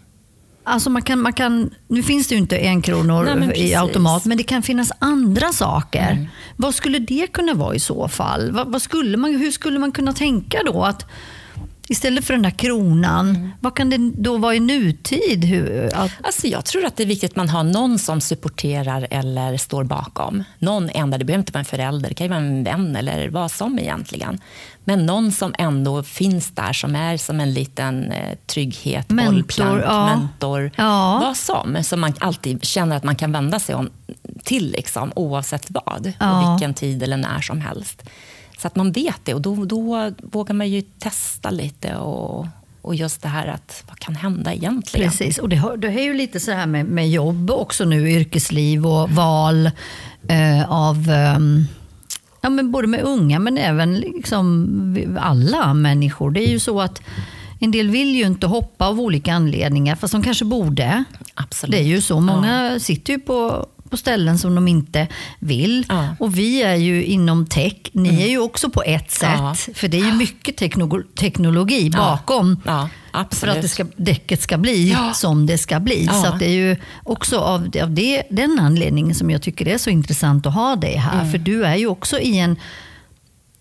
Mm. 0.65 0.73
Alltså 0.73 0.89
man 0.89 1.01
kan, 1.01 1.19
man 1.21 1.33
kan, 1.33 1.69
nu 1.87 2.03
finns 2.03 2.27
det 2.27 2.35
ju 2.35 2.41
inte 2.41 2.57
en 2.57 2.81
kronor 2.81 3.35
Nej, 3.35 3.69
i 3.69 3.75
automat, 3.75 4.25
men 4.25 4.37
det 4.37 4.43
kan 4.43 4.63
finnas 4.63 4.91
andra 4.99 5.51
saker. 5.51 6.29
Vad 6.57 6.75
skulle 6.75 6.99
det 6.99 7.27
kunna 7.27 7.53
vara 7.53 7.75
i 7.75 7.79
så 7.79 8.07
fall? 8.07 8.51
Vad, 8.51 8.67
vad 8.71 8.81
skulle 8.81 9.17
man, 9.17 9.35
hur 9.35 9.51
skulle 9.51 9.79
man 9.79 9.91
kunna 9.91 10.13
tänka 10.13 10.57
då? 10.65 10.83
att 10.83 11.05
Istället 11.87 12.25
för 12.25 12.33
den 12.33 12.41
där 12.41 12.49
kronan, 12.49 13.51
vad 13.59 13.75
kan 13.75 13.89
det 13.89 13.97
då 13.97 14.37
vara 14.37 14.55
i 14.55 14.59
nutid? 14.59 15.45
Hur, 15.45 15.95
att, 15.95 16.11
Alltså 16.21 16.47
jag 16.47 16.65
tror 16.65 16.85
att 16.85 16.97
det 16.97 17.03
är 17.03 17.07
viktigt 17.07 17.31
att 17.31 17.35
man 17.35 17.49
har 17.49 17.63
någon 17.63 17.99
som 17.99 18.21
supporterar 18.21 19.07
eller 19.11 19.57
står 19.57 19.83
bakom. 19.83 20.43
Någon 20.59 20.89
enda, 20.89 21.17
det 21.17 21.25
behöver 21.25 21.39
inte 21.39 21.51
vara 21.51 21.59
en 21.59 21.65
förälder, 21.65 22.09
det 22.09 22.15
kan 22.15 22.25
ju 22.25 22.29
vara 22.29 22.39
en 22.39 22.63
vän 22.63 22.95
eller 22.95 23.29
vad 23.29 23.51
som 23.51 23.79
egentligen. 23.79 24.39
Men 24.83 25.05
någon 25.05 25.31
som 25.31 25.55
ändå 25.57 26.03
finns 26.03 26.51
där, 26.51 26.73
som 26.73 26.95
är 26.95 27.17
som 27.17 27.39
en 27.39 27.53
liten 27.53 28.11
eh, 28.11 28.37
trygghet, 28.45 29.09
Mentor, 29.09 29.33
bollplank, 29.33 29.81
ja. 29.85 30.05
mentor. 30.05 30.71
Ja. 30.75 31.19
Vad 31.19 31.37
som, 31.37 31.83
som 31.83 31.99
man 32.01 32.13
alltid 32.19 32.63
känner 32.63 32.97
att 32.97 33.03
man 33.03 33.15
kan 33.15 33.31
vända 33.31 33.59
sig 33.59 33.75
om, 33.75 33.89
till, 34.43 34.71
liksom, 34.71 35.11
oavsett 35.15 35.65
vad. 35.69 36.13
Ja. 36.19 36.41
Och 36.41 36.53
vilken 36.53 36.73
tid 36.73 37.03
eller 37.03 37.17
när 37.17 37.41
som 37.41 37.61
helst. 37.61 38.03
Så 38.65 38.67
att 38.67 38.75
man 38.75 38.91
vet 38.91 39.19
det 39.23 39.33
och 39.33 39.41
då, 39.41 39.65
då 39.65 40.11
vågar 40.23 40.53
man 40.53 40.69
ju 40.69 40.81
testa 40.81 41.49
lite. 41.49 41.95
Och, 41.95 42.47
och 42.81 42.95
just 42.95 43.21
det 43.21 43.27
här 43.27 43.47
att 43.47 43.83
vad 43.87 43.99
kan 43.99 44.15
hända 44.15 44.53
egentligen? 44.53 45.09
Precis, 45.09 45.37
och 45.37 45.49
det, 45.49 45.55
har, 45.55 45.77
det 45.77 45.87
är 45.87 46.03
ju 46.03 46.13
lite 46.13 46.39
så 46.39 46.51
här 46.51 46.65
med, 46.65 46.85
med 46.85 47.09
jobb 47.09 47.51
också 47.51 47.85
nu, 47.85 48.11
yrkesliv 48.11 48.87
och 48.87 49.09
val 49.09 49.71
eh, 50.27 50.71
av 50.71 51.09
ehm, 51.09 51.65
ja, 52.41 52.49
men 52.49 52.71
både 52.71 52.87
med 52.87 53.01
unga 53.03 53.39
men 53.39 53.57
även 53.57 53.95
liksom 53.99 55.17
alla 55.19 55.73
människor. 55.73 56.31
Det 56.31 56.47
är 56.47 56.49
ju 56.49 56.59
så 56.59 56.81
att 56.81 57.01
en 57.59 57.71
del 57.71 57.89
vill 57.89 58.15
ju 58.15 58.25
inte 58.25 58.47
hoppa 58.47 58.87
av 58.87 58.99
olika 58.99 59.33
anledningar, 59.33 59.95
fast 59.95 60.11
de 60.11 60.23
kanske 60.23 60.45
borde. 60.45 61.03
Absolut. 61.33 61.71
Det 61.71 61.79
är 61.79 61.87
ju 61.87 62.01
så. 62.01 62.19
Många 62.19 62.79
sitter 62.79 63.13
ju 63.13 63.19
på, 63.19 63.67
på 63.89 63.97
ställen 63.97 64.37
som 64.39 64.55
de 64.55 64.67
inte 64.67 65.07
vill. 65.39 65.85
Ja. 65.89 66.03
Mm. 66.03 66.15
Och 66.19 66.37
vi 66.37 66.63
är 66.63 66.75
ju 66.75 67.03
inom 67.05 67.45
tech. 67.45 67.73
Ni 67.91 68.23
är 68.23 68.27
ju 68.27 68.39
också 68.39 68.69
på 68.69 68.83
ett 68.83 69.11
sätt. 69.11 69.29
Ja. 69.37 69.55
För 69.75 69.87
det 69.87 69.97
är 69.99 70.05
ju 70.05 70.13
mycket 70.13 70.59
tekno- 70.61 71.03
teknologi 71.15 71.89
bakom. 71.89 72.61
Ja, 72.65 72.89
För 73.31 73.47
att 73.47 73.61
det 73.61 73.67
ska, 73.69 73.85
däcket 73.97 74.41
ska 74.41 74.57
bli 74.57 74.97
som 75.13 75.45
det 75.45 75.57
ska 75.57 75.79
bli. 75.79 76.07
Så 76.07 76.35
det 76.39 76.45
är 76.45 76.49
ju 76.69 76.75
också 77.03 77.37
av, 77.39 77.71
av 77.83 77.91
det, 77.91 78.23
den 78.29 78.59
anledningen 78.59 79.15
som 79.15 79.29
jag 79.31 79.41
tycker 79.41 79.65
det 79.65 79.71
är 79.73 79.77
så 79.77 79.89
intressant 79.89 80.45
att 80.45 80.53
ha 80.53 80.75
dig 80.75 80.95
här. 80.95 81.19
Mm. 81.19 81.31
För 81.31 81.37
du 81.37 81.65
är 81.65 81.75
ju 81.75 81.87
också 81.87 82.19
i 82.19 82.37
en 82.39 82.55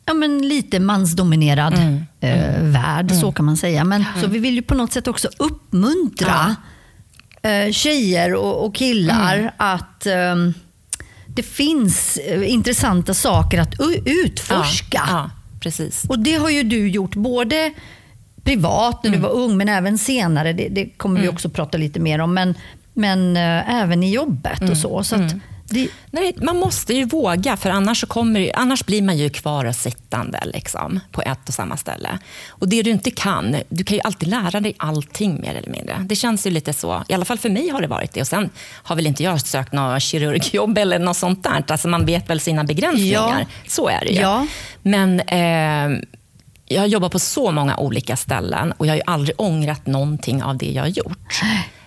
ja, 0.06 0.14
men 0.14 0.48
lite 0.48 0.80
mansdominerad 0.80 1.74
Mm. 1.74 2.02
eh, 2.20 2.62
värld, 2.62 3.12
så 3.12 3.32
kan 3.32 3.44
man 3.44 3.56
säga. 3.56 3.84
Men, 3.84 4.04
Så 4.20 4.26
vi 4.26 4.38
vill 4.38 4.54
ju 4.54 4.62
på 4.62 4.74
något 4.74 4.92
sätt 4.92 5.08
också 5.08 5.28
uppmuntra 5.38 6.56
eh, 7.44 7.72
tjejer 7.72 8.34
och, 8.34 8.64
och 8.66 8.74
killar 8.74 9.36
Mm. 9.38 9.50
att 9.56 10.06
ehm, 10.06 10.54
det 11.26 11.42
finns 11.42 12.16
eh, 12.16 12.50
intressanta 12.52 13.14
saker 13.14 13.60
att 13.60 13.74
utforska. 14.04 15.02
Ja, 15.08 15.12
ja, 15.16 15.30
precis. 15.60 16.04
Och 16.08 16.18
det 16.18 16.34
har 16.34 16.50
ju 16.50 16.62
du 16.62 16.88
gjort 16.88 17.14
både 17.14 17.72
privat 18.44 19.04
när 19.04 19.10
du 19.10 19.16
Mm. 19.16 19.22
var 19.30 19.36
ung, 19.38 19.56
men 19.56 19.68
även 19.68 19.98
senare. 19.98 20.52
Det, 20.52 20.68
det 20.68 20.88
kommer 20.96 21.20
vi 21.20 21.28
också 21.28 21.48
prata 21.48 21.78
lite 21.78 22.00
mer 22.00 22.18
om. 22.18 22.34
Men, 22.34 22.54
men 22.94 23.36
eh, 23.36 23.74
även 23.82 24.02
i 24.02 24.10
jobbet 24.12 24.60
Mm. 24.60 24.70
och 24.70 24.76
så. 24.78 25.04
så 25.04 25.14
att 25.16 25.32
det, 25.74 25.88
Nej, 26.10 26.34
man 26.36 26.56
måste 26.56 26.94
ju 26.94 27.04
våga, 27.04 27.56
för 27.56 27.70
annars, 27.70 28.00
så 28.00 28.06
kommer, 28.06 28.50
annars 28.54 28.84
blir 28.86 29.02
man 29.02 29.18
ju 29.18 29.30
kvar 29.30 29.64
och 29.64 29.76
sittande 29.76 30.40
liksom, 30.44 31.00
på 31.12 31.22
ett 31.22 31.48
och 31.48 31.54
samma 31.54 31.76
ställe. 31.76 32.18
Och 32.48 32.68
det 32.68 32.82
du 32.82 32.90
inte 32.90 33.10
kan, 33.10 33.56
du 33.68 33.84
kan 33.84 33.96
ju 33.96 34.00
alltid 34.04 34.28
lära 34.28 34.60
dig 34.60 34.74
allting 34.76 35.40
mer 35.40 35.54
eller 35.54 35.70
mindre. 35.70 36.06
Det 36.06 36.16
känns 36.16 36.46
ju 36.46 36.50
lite 36.50 36.72
så, 36.72 37.04
i 37.08 37.14
alla 37.14 37.24
fall 37.24 37.38
för 37.38 37.50
mig 37.50 37.68
har 37.68 37.80
det 37.80 37.86
varit 37.86 38.12
det. 38.12 38.20
Och 38.20 38.26
sen 38.26 38.50
har 38.58 38.96
väl 38.96 39.06
inte 39.06 39.22
jag 39.22 39.40
sökt 39.40 39.72
något 39.72 40.02
kirurgjobb 40.02 40.78
eller 40.78 40.98
något 40.98 41.16
sånt 41.16 41.42
där. 41.42 41.64
Alltså 41.68 41.88
man 41.88 42.06
vet 42.06 42.30
väl 42.30 42.40
sina 42.40 42.64
begränsningar. 42.64 43.40
Ja. 43.40 43.46
Så 43.66 43.88
är 43.88 44.00
det 44.00 44.12
ju. 44.12 44.20
Ja. 44.20 44.46
Men 44.82 45.20
eh, 45.20 46.00
jag 46.66 46.80
har 46.80 46.86
jobbat 46.86 47.12
på 47.12 47.18
så 47.18 47.52
många 47.52 47.76
olika 47.76 48.16
ställen 48.16 48.72
och 48.72 48.86
jag 48.86 48.94
har 48.94 49.02
aldrig 49.06 49.40
ångrat 49.40 49.86
någonting 49.86 50.42
av 50.42 50.56
det 50.56 50.70
jag 50.70 50.82
har 50.82 50.88
gjort. 50.88 51.42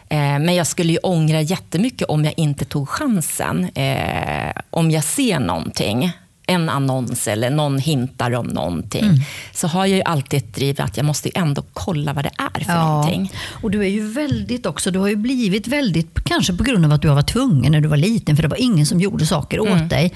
Eh, 0.09 0.17
Men 0.17 0.55
jag 0.55 0.67
skulle 0.67 0.91
ju 0.93 0.97
ångra 0.97 1.41
jättemycket 1.41 2.07
om 2.09 2.25
jag 2.25 2.33
inte 2.37 2.65
tog 2.65 2.89
chansen. 2.89 3.63
Eh, 3.75 4.51
om 4.69 4.91
jag 4.91 5.03
ser 5.03 5.39
någonting, 5.39 6.11
en 6.49 6.69
annons 6.69 7.27
eller 7.27 7.49
någon 7.49 7.79
hintar 7.79 8.35
om 8.35 8.45
någonting, 8.47 9.03
Mm. 9.03 9.15
så 9.53 9.67
har 9.67 9.85
jag 9.85 9.95
ju 9.97 10.03
alltid 10.03 10.37
ett 10.37 10.55
driv 10.55 10.81
att 10.81 10.97
jag 10.97 11.05
måste 11.05 11.29
ändå 11.35 11.63
kolla 11.73 12.13
vad 12.13 12.23
det 12.25 12.31
är 12.55 12.63
för 12.63 12.73
någonting. 12.73 13.31
Och 13.61 13.71
du 13.71 13.81
är 13.81 13.87
ju 13.89 14.07
väldigt 14.11 14.65
också, 14.65 14.91
du 14.91 14.99
har 14.99 15.07
ju 15.07 15.15
blivit 15.15 15.67
väldigt, 15.67 16.23
kanske 16.23 16.53
på 16.53 16.63
grund 16.63 16.85
av 16.85 16.91
att 16.91 17.01
du 17.01 17.07
har 17.07 17.15
varit 17.15 17.27
tvungen 17.33 17.71
när 17.71 17.81
du 17.81 17.87
var 17.87 17.97
liten, 17.97 18.35
för 18.35 18.43
det 18.43 18.49
var 18.49 18.61
ingen 18.61 18.85
som 18.85 18.99
gjorde 18.99 19.25
saker 19.25 19.57
Mm. 19.67 19.83
åt 19.83 19.89
dig. 19.89 20.13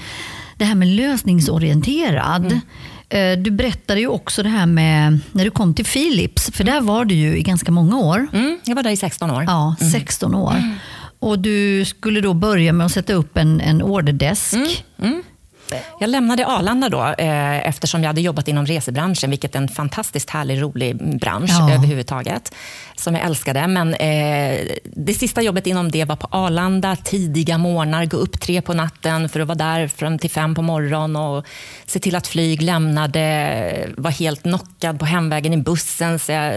Det 0.56 0.64
här 0.64 0.74
med 0.74 0.88
lösningsorienterad. 0.88 2.52
Eh, 2.52 2.58
Du 3.44 3.50
berättade 3.50 4.00
ju 4.00 4.06
också 4.06 4.42
det 4.42 4.48
här 4.48 4.66
med 4.66 5.18
när 5.32 5.44
du 5.44 5.50
kom 5.50 5.74
till 5.74 5.84
Philips, 5.84 6.50
för 6.52 6.64
där 6.64 6.80
var 6.80 7.04
du 7.04 7.14
ju 7.14 7.36
i 7.38 7.42
ganska 7.42 7.72
många 7.72 7.98
år. 7.98 8.26
Mm, 8.32 8.58
jag 8.64 8.74
var 8.74 8.82
där 8.82 8.90
i 8.90 8.96
16 8.96 9.30
år. 9.30 9.44
Ja, 9.46 9.74
16 9.92 10.34
år. 10.34 10.54
Och 11.18 11.38
du 11.38 11.84
skulle 11.84 12.20
då 12.20 12.34
börja 12.34 12.72
med 12.72 12.86
att 12.86 12.92
sätta 12.92 13.12
upp 13.12 13.36
en, 13.36 13.60
en 13.60 13.82
orderdesk. 13.82 14.84
Jag 16.00 16.10
lämnade 16.10 16.46
Arlanda 16.46 16.88
då, 16.88 17.02
eh, 17.18 17.68
eftersom 17.68 18.02
jag 18.02 18.08
hade 18.08 18.20
jobbat 18.20 18.48
inom 18.48 18.66
resebranschen, 18.66 19.30
vilket 19.30 19.54
är 19.54 19.58
en 19.58 19.68
fantastiskt 19.68 20.30
härlig, 20.30 20.62
rolig 20.62 21.18
bransch 21.18 21.50
Ja. 21.50 21.74
överhuvudtaget, 21.74 22.54
som 22.96 23.14
jag 23.14 23.24
älskade. 23.24 23.66
Men 23.66 23.94
eh, 23.94 24.58
det 24.84 25.14
sista 25.14 25.42
jobbet 25.42 25.66
inom 25.66 25.90
det 25.90 26.04
var 26.04 26.16
på 26.16 26.28
Arlanda, 26.30 26.96
tidiga 26.96 27.58
morgnar, 27.58 28.04
gå 28.04 28.16
upp 28.16 28.40
tre 28.40 28.62
på 28.62 28.74
natten 28.74 29.28
för 29.28 29.40
att 29.40 29.46
vara 29.48 29.58
där 29.58 29.88
fram 29.88 30.18
till 30.18 30.30
fem 30.30 30.54
på 30.54 30.62
morgonen 30.62 31.16
och 31.16 31.46
se 31.86 31.98
till 31.98 32.16
att 32.16 32.26
flyg 32.26 32.62
lämnade, 32.62 33.88
var 33.96 34.10
helt 34.10 34.42
knockad 34.42 34.98
på 34.98 35.04
hemvägen 35.04 35.52
i 35.52 35.56
bussen, 35.56 36.18
så 36.18 36.32
jag 36.32 36.54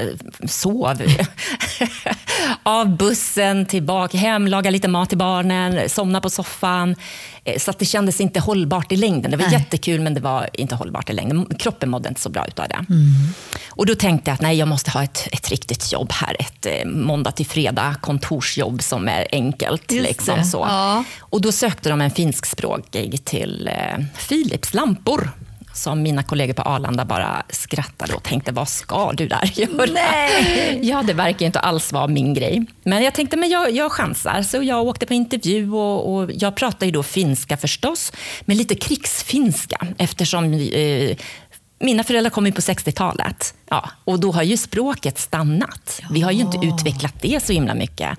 sov. 0.47 0.85
av 2.63 2.97
bussen 2.97 3.65
tillbaka 3.65 4.17
hem, 4.17 4.47
laga 4.47 4.69
lite 4.69 4.87
mat 4.87 5.09
till 5.09 5.17
barnen, 5.17 5.89
somna 5.89 6.21
på 6.21 6.29
soffan. 6.29 6.95
Eh, 7.43 7.57
så 7.59 7.71
att 7.71 7.79
det 7.79 7.85
kändes 7.85 8.21
inte 8.21 8.39
hållbart 8.39 8.91
i 8.91 8.95
längden. 9.05 9.31
Det 9.31 9.37
var 9.37 9.45
Nej. 9.45 9.53
jättekul, 9.53 10.01
men 10.01 10.13
det 10.13 10.21
var 10.21 10.49
inte 10.53 10.75
hållbart 10.75 11.09
i 11.09 11.13
längden. 11.13 11.45
Kroppen 11.59 11.89
mådde 11.89 12.09
inte 12.09 12.21
så 12.21 12.29
bra 12.29 12.41
av 12.41 12.67
det. 12.69 12.85
Mm. 12.89 13.11
Och 13.69 13.85
då 13.85 13.95
tänkte 13.95 14.31
jag 14.31 14.33
att 14.33 14.41
nej, 14.41 14.57
jag 14.57 14.67
måste 14.67 14.91
ha 14.91 15.03
ett, 15.03 15.27
ett 15.31 15.49
riktigt 15.49 15.91
jobb 15.91 16.11
här. 16.11 16.35
Ett 16.39 16.65
eh, 16.65 16.85
måndag 16.85 17.31
till 17.31 17.45
fredag 17.45 17.95
kontorsjobb 18.01 18.83
som 18.83 19.07
är 19.07 19.27
enkelt. 19.31 19.91
Liksom, 19.91 20.43
så. 20.43 20.57
Ja. 20.57 21.03
Och 21.19 21.41
då 21.41 21.51
sökte 21.51 21.89
de 21.89 22.01
en 22.01 22.11
finskspråkig 22.11 23.25
till 23.25 23.67
eh, 23.67 24.05
Philips 24.27 24.73
lampor 24.73 25.31
som 25.75 26.01
mina 26.01 26.23
kollegor 26.23 26.53
på 26.53 26.61
Arlanda 26.61 27.05
bara 27.05 27.43
skrattade 27.49 28.13
och 28.13 28.23
tänkte, 28.23 28.51
vad 28.51 28.69
ska 28.69 29.11
du 29.11 29.27
där 29.27 29.51
göra? 29.59 29.85
Nej. 29.93 30.79
Ja, 30.95 31.03
det 31.03 31.13
verkar 31.13 31.45
inte 31.45 31.59
alls 31.59 31.93
vara 31.93 32.07
min 32.07 32.33
grej. 32.33 32.65
Men 32.83 33.03
jag 33.03 33.13
tänkte, 33.13 33.37
men 33.37 33.49
jag, 33.49 33.71
jag 33.71 33.91
chansar. 33.91 34.41
Så 34.41 34.63
jag 34.63 34.83
åkte 34.87 35.05
på 35.05 35.13
intervju 35.13 35.71
och, 35.71 36.15
och 36.15 36.31
jag 36.33 36.55
pratar 36.55 36.85
ju 36.85 36.91
då 36.91 37.03
finska 37.03 37.57
förstås, 37.57 38.11
men 38.41 38.57
lite 38.57 38.75
krigsfinska 38.75 39.87
eftersom 39.97 40.53
eh, 40.53 41.17
mina 41.79 42.03
föräldrar 42.03 42.29
kom 42.29 42.45
ju 42.45 42.51
på 42.51 42.61
60-talet. 42.61 43.53
Ja, 43.69 43.89
och 44.05 44.19
då 44.19 44.31
har 44.31 44.43
ju 44.43 44.57
språket 44.57 45.19
stannat. 45.19 46.01
Vi 46.11 46.21
har 46.21 46.31
ju 46.31 46.41
inte 46.41 46.57
utvecklat 46.63 47.13
det 47.21 47.43
så 47.43 47.53
himla 47.53 47.73
mycket. 47.73 48.09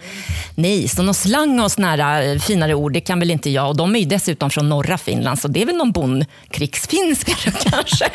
Nej, 0.54 0.88
så 0.88 1.02
någon 1.02 1.14
slang 1.14 1.60
och 1.60 1.72
såna 1.72 2.22
eh, 2.22 2.38
finare 2.38 2.74
ord, 2.74 2.92
det 2.92 3.00
kan 3.00 3.18
väl 3.18 3.30
inte 3.30 3.50
jag. 3.50 3.68
Och 3.68 3.76
de 3.76 3.96
är 3.96 4.00
ju 4.00 4.06
dessutom 4.06 4.50
från 4.50 4.68
norra 4.68 4.98
Finland, 4.98 5.38
så 5.38 5.48
det 5.48 5.62
är 5.62 5.66
väl 5.66 5.76
någon 5.76 5.92
bondkrigsfinska 5.92 7.32
kanske. 7.70 8.08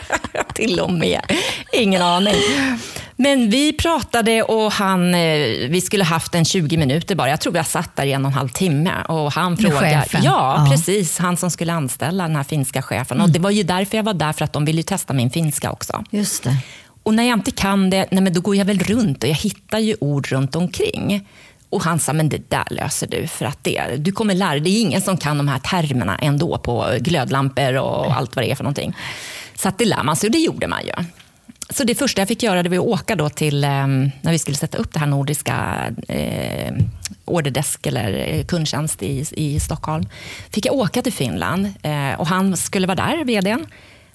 Till 0.53 0.79
och 0.79 0.91
med. 0.91 1.21
Ingen 1.73 2.01
aning. 2.01 2.35
Men 3.21 3.49
vi 3.49 3.73
pratade 3.73 4.43
och 4.43 4.71
han, 4.71 5.15
eh, 5.15 5.69
vi 5.69 5.81
skulle 5.81 6.03
haft 6.03 6.35
en 6.35 6.45
20 6.45 6.77
minuter 6.77 7.15
bara. 7.15 7.29
Jag 7.29 7.41
tror 7.41 7.55
jag 7.55 7.65
satt 7.65 7.95
där 7.95 8.05
i 8.05 8.11
en 8.11 8.25
och 8.25 8.31
en 8.31 8.37
halv 8.37 8.49
timme. 8.49 8.91
Och 9.07 9.31
han 9.33 9.57
frågade, 9.57 10.05
ja, 10.13 10.19
ja, 10.23 10.67
precis. 10.71 11.17
Han 11.17 11.37
som 11.37 11.51
skulle 11.51 11.73
anställa 11.73 12.23
den 12.23 12.35
här 12.35 12.43
finska 12.43 12.81
chefen. 12.81 13.17
Mm. 13.17 13.25
Och 13.25 13.31
Det 13.33 13.39
var 13.39 13.49
ju 13.49 13.63
därför 13.63 13.97
jag 13.97 14.03
var 14.03 14.13
där, 14.13 14.33
för 14.33 14.45
att 14.45 14.53
de 14.53 14.65
ville 14.65 14.83
testa 14.83 15.13
min 15.13 15.29
finska 15.29 15.71
också. 15.71 16.03
Just 16.09 16.43
det. 16.43 16.57
Och 17.03 17.13
när 17.13 17.23
jag 17.23 17.37
inte 17.37 17.51
kan 17.51 17.89
det, 17.89 18.07
nej 18.11 18.23
men 18.23 18.33
då 18.33 18.41
går 18.41 18.55
jag 18.55 18.65
väl 18.65 18.79
runt 18.79 19.23
och 19.23 19.29
jag 19.29 19.35
hittar 19.35 19.79
ju 19.79 19.95
ord 19.99 20.27
runt 20.27 20.55
omkring. 20.55 21.27
Och 21.69 21.83
han 21.83 21.99
sa, 21.99 22.13
men 22.13 22.29
det 22.29 22.49
där 22.49 22.67
löser 22.69 23.07
du. 23.07 23.27
för 23.27 23.45
att 23.45 23.63
det, 23.63 23.81
Du 23.97 24.11
kommer 24.11 24.35
lära 24.35 24.51
dig. 24.51 24.59
Det 24.59 24.69
är 24.69 24.81
ingen 24.81 25.01
som 25.01 25.17
kan 25.17 25.37
de 25.37 25.47
här 25.47 25.59
termerna 25.59 26.17
ändå 26.17 26.57
på 26.57 26.87
glödlampor 26.99 27.77
och 27.77 28.13
allt 28.13 28.35
vad 28.35 28.45
det 28.45 28.51
är 28.51 28.55
för 28.55 28.63
någonting. 28.63 28.95
Så 29.55 29.67
att 29.69 29.77
det 29.77 29.85
lär 29.85 30.03
man 30.03 30.15
sig 30.15 30.27
och 30.27 30.31
det 30.31 30.39
gjorde 30.39 30.67
man 30.67 30.79
ju. 30.85 30.93
Så 31.73 31.83
det 31.83 31.95
första 31.95 32.21
jag 32.21 32.27
fick 32.27 32.43
göra 32.43 32.63
det 32.63 32.69
var 32.69 32.77
att 32.77 32.83
åka 32.83 33.15
då 33.15 33.29
till, 33.29 33.63
eh, 33.63 33.69
när 34.21 34.31
vi 34.31 34.39
skulle 34.39 34.57
sätta 34.57 34.77
upp 34.77 34.93
det 34.93 34.99
här 34.99 35.07
nordiska 35.07 35.77
eh, 36.07 36.73
orderdesk 37.25 37.87
eller 37.87 38.27
eh, 38.27 38.45
kundtjänst 38.45 39.03
i, 39.03 39.25
i 39.31 39.59
Stockholm. 39.59 40.05
Fick 40.49 40.65
jag 40.65 40.75
åka 40.75 41.01
till 41.01 41.13
Finland 41.13 41.73
eh, 41.81 42.19
och 42.19 42.27
han 42.27 42.57
skulle 42.57 42.87
vara 42.87 42.95
där, 42.95 43.23
vdn. 43.23 43.65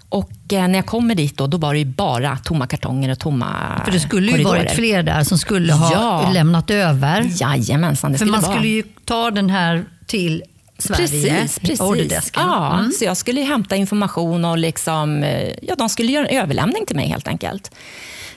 Och 0.08 0.52
eh, 0.52 0.68
när 0.68 0.74
jag 0.74 0.86
kommer 0.86 1.14
dit 1.14 1.36
då, 1.36 1.46
då 1.46 1.56
var 1.56 1.74
det 1.74 1.84
bara 1.84 2.36
tomma 2.36 2.66
kartonger 2.66 3.10
och 3.10 3.18
tomma 3.18 3.82
För 3.84 3.92
det 3.92 4.00
skulle 4.00 4.26
ju 4.26 4.32
korridorer. 4.32 4.58
varit 4.58 4.70
fler 4.72 5.02
där 5.02 5.24
som 5.24 5.38
skulle 5.38 5.72
ha 5.72 5.92
ja. 5.92 6.30
lämnat 6.32 6.70
över. 6.70 7.30
Jajamensan, 7.40 8.12
det 8.12 8.18
För 8.18 8.26
man 8.26 8.42
skulle 8.42 8.68
ju 8.68 8.82
ta 9.04 9.30
den 9.30 9.50
här 9.50 9.84
till 10.06 10.42
Sverige, 10.78 11.08
precis, 11.08 11.58
precis. 11.58 11.80
Ja, 12.34 12.78
mm. 12.78 12.92
Så 12.92 13.04
jag 13.04 13.16
skulle 13.16 13.40
hämta 13.40 13.76
information 13.76 14.44
och 14.44 14.58
liksom, 14.58 15.22
eh, 15.22 15.54
ja, 15.62 15.74
de 15.74 15.88
skulle 15.88 16.12
göra 16.12 16.26
en 16.26 16.42
överlämning 16.42 16.86
till 16.86 16.96
mig 16.96 17.08
helt 17.08 17.28
enkelt. 17.28 17.70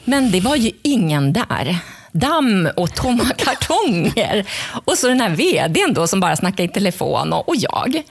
Men 0.04 0.32
det 0.32 0.42
var 0.42 0.56
ju 0.56 0.72
ingen 0.82 1.34
där 1.34 1.78
damm 2.12 2.70
och 2.76 2.96
tomma 2.96 3.26
kartonger. 3.38 4.46
Och 4.86 4.98
så 4.98 5.08
den 5.08 5.22
här 5.22 5.30
vdn 5.30 5.94
då 5.94 6.08
som 6.08 6.20
bara 6.20 6.36
snackade 6.36 6.64
i 6.64 6.68
telefon 6.68 7.34
och, 7.34 7.50
och 7.50 7.56
jag. 7.56 8.04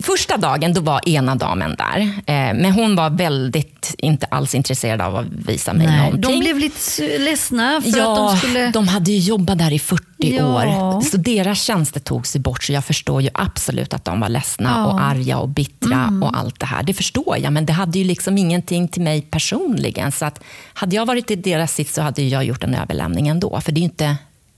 Första 0.00 0.36
dagen 0.36 0.74
då 0.74 0.80
var 0.80 1.08
ena 1.08 1.34
damen 1.34 1.76
där, 1.78 2.00
eh, 2.00 2.54
men 2.54 2.72
hon 2.72 2.96
var 2.96 3.10
väldigt 3.10 3.94
inte 3.98 4.26
alls 4.26 4.54
intresserad 4.54 5.00
av 5.00 5.16
att 5.16 5.26
visa 5.26 5.72
mig 5.72 5.86
Nej, 5.86 5.98
någonting. 5.98 6.30
De 6.30 6.40
blev 6.40 6.58
lite 6.58 7.18
ledsna 7.18 7.80
för 7.82 7.98
ja, 7.98 8.12
att 8.12 8.16
de 8.16 8.38
skulle... 8.38 8.70
de 8.70 8.88
hade 8.88 9.10
ju 9.10 9.18
jobbat 9.18 9.58
där 9.58 9.72
i 9.72 9.78
40 9.78 10.02
ja. 10.18 10.44
år, 10.44 11.00
så 11.00 11.16
deras 11.16 11.62
tjänster 11.62 12.00
tog 12.00 12.26
sig 12.26 12.40
bort. 12.40 12.62
Så 12.62 12.72
jag 12.72 12.84
förstår 12.84 13.22
ju 13.22 13.28
absolut 13.34 13.94
att 13.94 14.04
de 14.04 14.20
var 14.20 14.28
ledsna 14.28 14.70
ja. 14.76 14.86
och 14.86 15.00
arga 15.00 15.38
och 15.38 15.48
bittra 15.48 16.02
mm. 16.02 16.22
och 16.22 16.38
allt 16.38 16.60
det 16.60 16.66
här. 16.66 16.82
Det 16.82 16.94
förstår 16.94 17.38
jag, 17.38 17.52
men 17.52 17.66
det 17.66 17.72
hade 17.72 17.98
ju 17.98 18.04
liksom 18.04 18.38
ingenting 18.38 18.88
till 18.88 19.02
mig 19.02 19.22
personligen. 19.22 20.12
Så 20.12 20.24
att 20.24 20.40
hade 20.74 20.96
jag 20.96 21.06
varit 21.06 21.30
i 21.30 21.36
deras 21.36 21.74
sits 21.74 21.94
så 21.94 22.02
hade 22.02 22.22
jag 22.22 22.44
gjort 22.44 22.64
en 22.64 22.74
överlämning 22.74 23.28
ändå. 23.28 23.60
För 23.60 23.72
det 23.72 23.78
är 23.78 23.82
ju 23.82 23.84
inte 23.84 24.16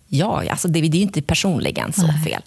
jag, 0.09 0.49
alltså 0.49 0.69
det, 0.69 0.81
det 0.81 0.99
är 0.99 1.03
inte 1.03 1.23
personligen 1.23 1.93
så 1.93 2.07
Nej. 2.07 2.25
fel. 2.25 2.43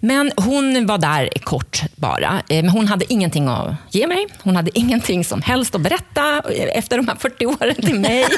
Men 0.00 0.32
hon 0.36 0.86
var 0.86 0.98
där 0.98 1.28
kort 1.44 1.82
bara. 1.96 2.42
Eh, 2.48 2.62
men 2.62 2.68
hon 2.68 2.86
hade 2.88 3.12
ingenting 3.12 3.48
att 3.48 3.74
ge 3.90 4.06
mig. 4.06 4.26
Hon 4.42 4.56
hade 4.56 4.78
ingenting 4.78 5.24
som 5.24 5.42
helst 5.42 5.74
att 5.74 5.80
berätta 5.80 6.42
efter 6.72 6.96
de 6.96 7.08
här 7.08 7.16
40 7.16 7.46
åren 7.46 7.74
till 7.74 8.00
mig. 8.00 8.26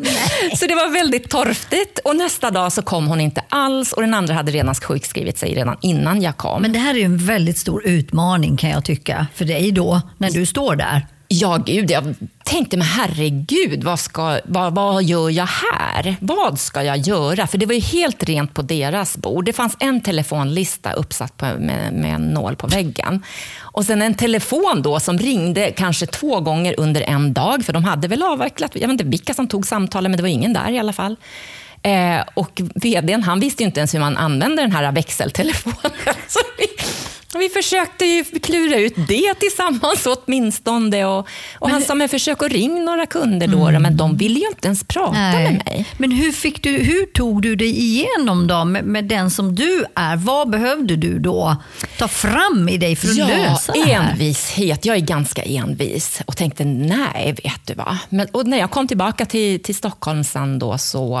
Så 0.56 0.66
det 0.66 0.74
var 0.74 0.92
väldigt 0.92 1.30
torftigt. 1.30 1.98
Och 1.98 2.16
nästa 2.16 2.50
dag 2.50 2.72
så 2.72 2.82
kom 2.82 3.08
hon 3.08 3.20
inte 3.20 3.42
alls 3.48 3.92
och 3.92 4.02
den 4.02 4.14
andra 4.14 4.34
hade 4.34 4.52
redan 4.52 4.74
sjukskrivit 4.74 5.38
sig 5.38 5.54
redan 5.54 5.76
innan 5.80 6.22
jag 6.22 6.36
kom. 6.36 6.62
Men 6.62 6.72
det 6.72 6.78
här 6.78 6.96
är 6.96 7.04
en 7.04 7.18
väldigt 7.18 7.58
stor 7.58 7.86
utmaning 7.86 8.56
kan 8.56 8.70
jag 8.70 8.84
tycka 8.84 9.26
för 9.34 9.44
dig 9.44 9.72
då, 9.72 10.00
när 10.18 10.30
du 10.30 10.46
står 10.46 10.76
där. 10.76 11.06
Ja, 11.32 11.56
gud. 11.66 11.90
Jag 11.90 12.14
tänkte, 12.44 12.76
men 12.76 12.86
herregud, 12.86 13.84
vad, 13.84 14.00
ska, 14.00 14.40
vad, 14.44 14.74
vad 14.74 15.02
gör 15.02 15.30
jag 15.30 15.46
här? 15.46 16.16
Vad 16.20 16.58
ska 16.58 16.82
jag 16.82 16.98
göra? 16.98 17.46
För 17.46 17.58
det 17.58 17.66
var 17.66 17.74
ju 17.74 17.80
helt 17.80 18.24
rent 18.24 18.54
på 18.54 18.62
deras 18.62 19.16
bord. 19.16 19.44
Det 19.44 19.52
fanns 19.52 19.76
en 19.80 20.00
telefonlista 20.00 20.92
uppsatt 20.92 21.36
på, 21.36 21.44
med, 21.44 21.92
med 21.92 22.14
en 22.14 22.22
nål 22.22 22.56
på 22.56 22.66
väggen. 22.66 23.22
Och 23.60 23.84
sen 23.84 24.02
en 24.02 24.14
telefon 24.14 24.82
då 24.82 25.00
som 25.00 25.18
ringde 25.18 25.70
kanske 25.70 26.06
två 26.06 26.40
gånger 26.40 26.74
under 26.78 27.00
en 27.00 27.32
dag, 27.32 27.64
för 27.64 27.72
de 27.72 27.84
hade 27.84 28.08
väl 28.08 28.22
avvecklat, 28.22 28.70
jag 28.74 28.80
vet 28.80 28.90
inte 28.90 29.04
vilka 29.04 29.34
som 29.34 29.48
tog 29.48 29.66
samtalen, 29.66 30.10
men 30.10 30.16
det 30.16 30.22
var 30.22 30.28
ingen 30.28 30.52
där 30.52 30.70
i 30.70 30.78
alla 30.78 30.92
fall. 30.92 31.16
Eh, 31.82 32.20
och 32.34 32.60
vdn 32.74 33.22
han 33.22 33.40
visste 33.40 33.62
ju 33.62 33.66
inte 33.66 33.80
ens 33.80 33.94
hur 33.94 34.00
man 34.00 34.16
använde 34.16 34.62
den 34.62 34.72
här 34.72 34.92
växeltelefonen. 34.92 35.92
Vi 37.38 37.48
försökte 37.48 38.04
ju 38.04 38.24
klura 38.24 38.76
ut 38.76 38.94
det 39.08 39.34
tillsammans 39.34 40.06
åtminstone. 40.06 41.04
Och, 41.04 41.18
och 41.18 41.26
men, 41.60 41.70
han 41.70 41.82
sa, 41.82 41.94
men 41.94 42.08
försök 42.08 42.42
att 42.42 42.52
ringa 42.52 42.82
några 42.82 43.06
kunder 43.06 43.46
då, 43.46 43.66
mm. 43.66 43.82
men 43.82 43.96
de 43.96 44.16
ville 44.16 44.38
ju 44.38 44.48
inte 44.48 44.66
ens 44.68 44.84
prata 44.84 45.12
Nej. 45.12 45.44
med 45.44 45.62
mig. 45.66 45.86
Men 45.98 46.10
hur, 46.10 46.32
fick 46.32 46.62
du, 46.62 46.70
hur 46.70 47.06
tog 47.06 47.42
du 47.42 47.56
dig 47.56 47.78
igenom 47.78 48.46
då 48.46 48.64
med, 48.64 48.84
med, 48.84 49.04
den 49.04 49.30
som 49.30 49.54
du 49.54 49.84
är? 49.94 50.16
Vad 50.16 50.50
behövde 50.50 50.96
du 50.96 51.18
då 51.18 51.56
ta 51.98 52.08
fram 52.08 52.68
i 52.68 52.76
dig 52.76 52.96
för 52.96 53.08
att 53.08 53.16
ja, 53.16 53.26
lösa 53.26 53.72
det 53.72 53.78
här? 53.78 54.10
Envishet. 54.10 54.84
Jag 54.84 54.96
är 54.96 55.00
ganska 55.00 55.42
envis 55.42 56.22
och 56.26 56.36
tänkte, 56.36 56.64
nej, 56.64 57.34
vet 57.44 57.66
du 57.66 57.74
vad. 57.74 57.96
Men, 58.08 58.26
och 58.32 58.46
när 58.46 58.58
jag 58.58 58.70
kom 58.70 58.88
tillbaka 58.88 59.26
till, 59.26 59.62
till 59.62 59.74
Stockholm 59.74 60.24
sen 60.24 60.58
då 60.58 60.78
så 60.78 61.20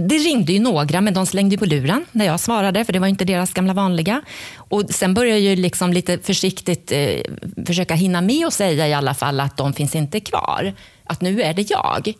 det 0.00 0.14
ringde 0.18 0.52
ju 0.52 0.58
några, 0.60 1.00
men 1.00 1.14
de 1.14 1.26
slängde 1.26 1.58
på 1.58 1.64
luren 1.64 2.04
när 2.12 2.26
jag 2.26 2.40
svarade, 2.40 2.84
för 2.84 2.92
det 2.92 2.98
var 2.98 3.06
inte 3.06 3.24
deras 3.24 3.52
gamla 3.52 3.72
vanliga. 3.72 4.22
Och 4.56 4.84
Sen 4.90 5.14
började 5.14 5.40
jag 5.40 5.58
liksom 5.58 5.92
lite 5.92 6.18
försiktigt 6.18 6.92
eh, 6.92 7.20
försöka 7.66 7.94
hinna 7.94 8.20
med 8.20 8.46
och 8.46 8.52
säga 8.52 8.88
i 8.88 8.94
alla 8.94 9.14
fall 9.14 9.40
att 9.40 9.56
de 9.56 9.72
finns 9.72 9.94
inte 9.94 10.20
kvar. 10.20 10.74
Att 11.04 11.20
nu 11.20 11.42
är 11.42 11.54
det 11.54 11.70
jag. 11.70 12.12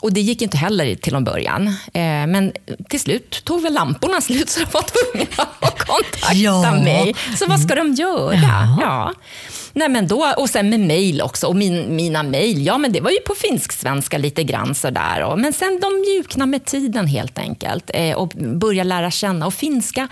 Och 0.00 0.12
Det 0.12 0.20
gick 0.20 0.42
inte 0.42 0.56
heller 0.56 0.94
till 0.94 1.14
en 1.14 1.24
början. 1.24 1.66
Eh, 1.68 2.26
men 2.26 2.52
till 2.88 3.00
slut 3.00 3.44
tog 3.44 3.62
väl 3.62 3.74
lamporna 3.74 4.20
slut 4.20 4.48
så 4.48 4.60
de 4.60 4.66
var 4.72 4.82
tvungna 4.82 5.50
att 5.60 5.78
kontakta 5.78 6.34
ja. 6.34 6.72
mig. 6.72 7.14
Så 7.38 7.46
vad 7.46 7.60
ska 7.60 7.74
de 7.74 7.94
göra? 7.94 8.34
Ja. 8.34 8.78
ja. 8.80 9.14
Nej, 9.78 9.88
men 9.88 10.06
då, 10.06 10.34
och 10.36 10.50
sen 10.50 10.70
med 10.70 10.80
mejl 10.80 11.20
också. 11.20 11.46
Och 11.46 11.56
min, 11.56 11.96
mina 11.96 12.22
mejl, 12.22 12.66
ja 12.66 12.78
men 12.78 12.92
det 12.92 13.00
var 13.00 13.10
ju 13.10 13.20
på 13.20 13.34
finsk-svenska 13.34 14.18
lite 14.18 14.44
grann 14.44 14.74
sådär. 14.74 15.24
Och, 15.24 15.38
men 15.38 15.52
sen 15.52 15.80
de 15.82 16.00
mjukna 16.00 16.46
med 16.46 16.64
tiden 16.64 17.06
helt 17.06 17.38
enkelt. 17.38 17.90
Eh, 17.94 18.16
och 18.16 18.28
börja 18.28 18.84
lära 18.84 19.10
känna. 19.10 19.46
Och 19.46 19.54
finska, 19.54 20.08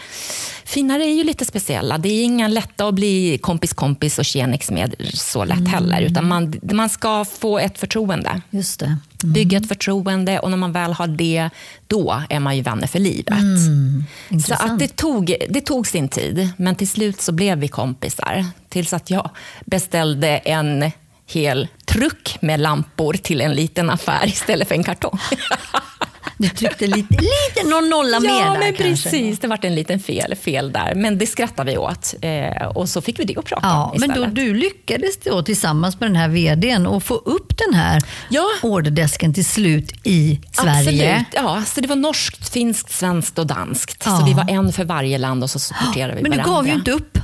finnar 0.65 1.01
är 1.01 1.15
ju 1.15 1.25
lite 1.25 1.45
speciella. 1.45 1.99
Det 1.99 2.09
är 2.09 2.25
inga 2.25 2.49
lätta 2.49 2.89
att 2.89 2.95
bli 2.95 3.39
kompis-kompis 3.43 4.19
och 4.19 4.25
tjenix 4.25 4.71
med 4.71 4.95
så 5.15 5.45
lätt 5.45 5.59
mm. 5.59 5.71
heller. 5.71 6.03
Utan 6.03 6.29
man, 6.29 6.55
man 6.63 6.89
ska 6.89 7.25
få 7.25 7.59
ett 7.59 7.79
förtroende. 7.79 8.41
Just 8.51 8.81
det. 8.81 8.97
Mm. 9.23 9.33
Bygga 9.33 9.59
ett 9.59 9.69
förtroende 9.69 10.39
och 10.39 10.51
när 10.51 10.57
man 10.57 10.73
väl 10.73 10.93
har 10.93 11.07
det, 11.07 11.51
då 11.87 12.23
är 12.29 12.41
man 12.41 12.57
ju 12.57 12.63
vänner 12.63 12.87
för 12.87 12.99
livet. 12.99 13.39
Mm. 13.39 14.05
Så 14.47 14.55
att 14.55 14.79
det, 14.79 14.97
tog, 14.97 15.37
det 15.49 15.61
tog 15.61 15.87
sin 15.87 16.09
tid, 16.09 16.49
men 16.57 16.75
till 16.75 16.89
slut 16.89 17.21
så 17.21 17.33
blev 17.33 17.59
vi 17.59 17.69
kompisar. 17.69 18.45
Tills 18.77 18.93
att 18.93 19.11
jag 19.11 19.31
beställde 19.67 20.29
en 20.29 20.91
hel 21.27 21.69
truck 21.87 22.37
med 22.41 22.61
lampor 22.61 23.13
till 23.15 23.41
en 23.41 23.55
liten 23.55 23.91
affär 23.91 24.27
istället 24.27 24.69
för 24.69 24.75
en 24.75 24.85
kartong. 24.85 25.19
Du 26.39 26.49
tryckte 26.49 26.87
lite, 26.87 27.15
lite 27.15 27.69
någon 27.69 27.89
nolla 27.91 28.21
mer 28.21 28.29
Ja, 28.29 28.35
där 28.53 28.59
men 28.59 28.75
kanske. 28.75 29.11
precis. 29.11 29.39
Det 29.39 29.49
vart 29.49 29.65
en 29.65 29.75
liten 29.75 30.01
fel, 30.01 30.35
fel 30.35 30.73
där. 30.73 30.95
Men 30.95 31.19
det 31.19 31.27
skrattade 31.27 31.71
vi 31.73 31.79
åt. 31.79 32.15
Eh, 32.23 32.67
och 32.67 32.89
så 32.89 33.01
fick 33.01 33.19
vi 33.21 33.25
det 33.25 33.37
att 33.37 33.45
prata 33.45 33.67
Ja, 33.67 33.85
om 33.85 34.01
men 34.01 34.11
istället. 34.11 34.35
då, 34.35 34.41
du 34.43 34.55
lyckades 34.55 35.17
då 35.25 35.43
tillsammans 35.43 36.01
med 36.01 36.09
den 36.11 36.17
här 36.17 36.29
vdn 36.29 36.87
och 36.87 37.03
få 37.03 37.15
upp 37.15 37.59
den 37.59 37.75
här 37.75 38.03
Ja. 38.29 38.45
orderdesken 38.63 39.35
till 39.35 39.45
slut 39.45 39.93
i 40.03 40.41
Sverige. 40.53 41.15
Absolut. 41.31 41.45
Ja, 41.47 41.63
så 41.67 41.81
det 41.81 41.89
var 41.89 41.97
norskt, 41.97 42.49
finskt, 42.49 42.91
svenskt 42.93 43.39
och 43.39 43.47
danskt. 43.47 44.03
Ja. 44.07 44.19
Så 44.19 44.25
vi 44.27 44.33
var 44.35 44.51
en 44.51 44.73
för 44.73 44.85
varje 44.85 45.19
land 45.19 45.43
och 45.43 45.51
så 45.51 45.59
supporterade 45.59 46.15
vi 46.15 46.23
Men 46.23 46.31
du 46.31 46.37
varandra. 46.37 46.55
gav 46.57 46.67
ju 46.69 46.73
inte 46.75 46.91
upp. 46.91 47.19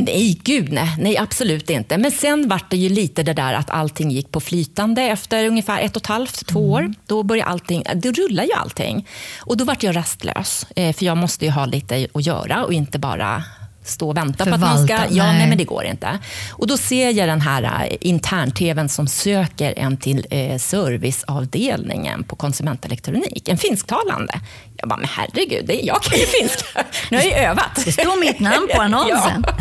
Nej, 0.00 0.40
gud 0.44 0.72
nej. 0.72 0.96
nej. 0.98 1.16
Absolut 1.16 1.70
inte. 1.70 1.98
Men 1.98 2.10
sen 2.10 2.48
vart 2.48 2.70
det 2.70 2.76
ju 2.76 2.88
lite 2.88 3.22
det 3.22 3.32
där 3.32 3.54
att 3.54 3.70
allting 3.70 4.10
gick 4.10 4.30
på 4.30 4.40
flytande 4.40 5.02
efter 5.02 5.46
ungefär 5.46 5.82
ett 5.82 5.96
och 5.96 6.02
ett 6.02 6.06
halvt, 6.06 6.46
två 6.46 6.72
år. 6.72 6.94
Då 7.06 7.22
började 7.22 7.50
allting, 7.50 7.82
det 7.94 8.12
rullar 8.12 8.44
ju 8.44 8.52
allting. 8.52 9.06
Och 9.38 9.56
då 9.56 9.64
vart 9.64 9.82
jag 9.82 9.96
rastlös. 9.96 10.66
Eh, 10.76 10.92
för 10.92 11.04
jag 11.04 11.16
måste 11.16 11.44
ju 11.44 11.50
ha 11.50 11.66
lite 11.66 12.06
att 12.14 12.26
göra 12.26 12.64
och 12.64 12.72
inte 12.72 12.98
bara 12.98 13.44
stå 13.88 14.08
och 14.08 14.16
vänta 14.16 14.44
på 14.44 14.54
att 14.54 14.60
man 14.60 14.86
ska... 14.86 14.94
Förvalta, 14.96 15.14
Ja, 15.14 15.24
nej. 15.26 15.38
nej, 15.38 15.48
men 15.48 15.58
det 15.58 15.64
går 15.64 15.84
inte. 15.84 16.18
Och 16.52 16.66
då 16.66 16.76
ser 16.76 17.10
jag 17.10 17.28
den 17.28 17.40
här 17.40 17.62
eh, 17.90 17.96
intern-tvn 18.00 18.88
som 18.88 19.06
söker 19.08 19.78
en 19.78 19.96
till 19.96 20.26
eh, 20.30 20.58
serviceavdelningen 20.58 22.24
på 22.24 22.36
konsumentelektronik. 22.36 23.48
En 23.48 23.58
finsktalande. 23.58 24.40
Jag 24.76 24.88
bara, 24.88 24.96
men 24.96 25.08
herregud, 25.12 25.64
det 25.66 25.82
är 25.82 25.86
jag 25.86 26.02
kan 26.02 26.18
ju 26.18 26.26
finska. 26.26 26.84
Nu 27.10 27.16
har 27.16 27.24
jag 27.24 27.38
ju 27.38 27.44
övat. 27.46 27.82
Det 27.84 27.92
står 27.92 28.20
mitt 28.20 28.40
namn 28.40 28.68
på 28.74 28.80
annonsen. 28.82 29.44
Ja. 29.46 29.54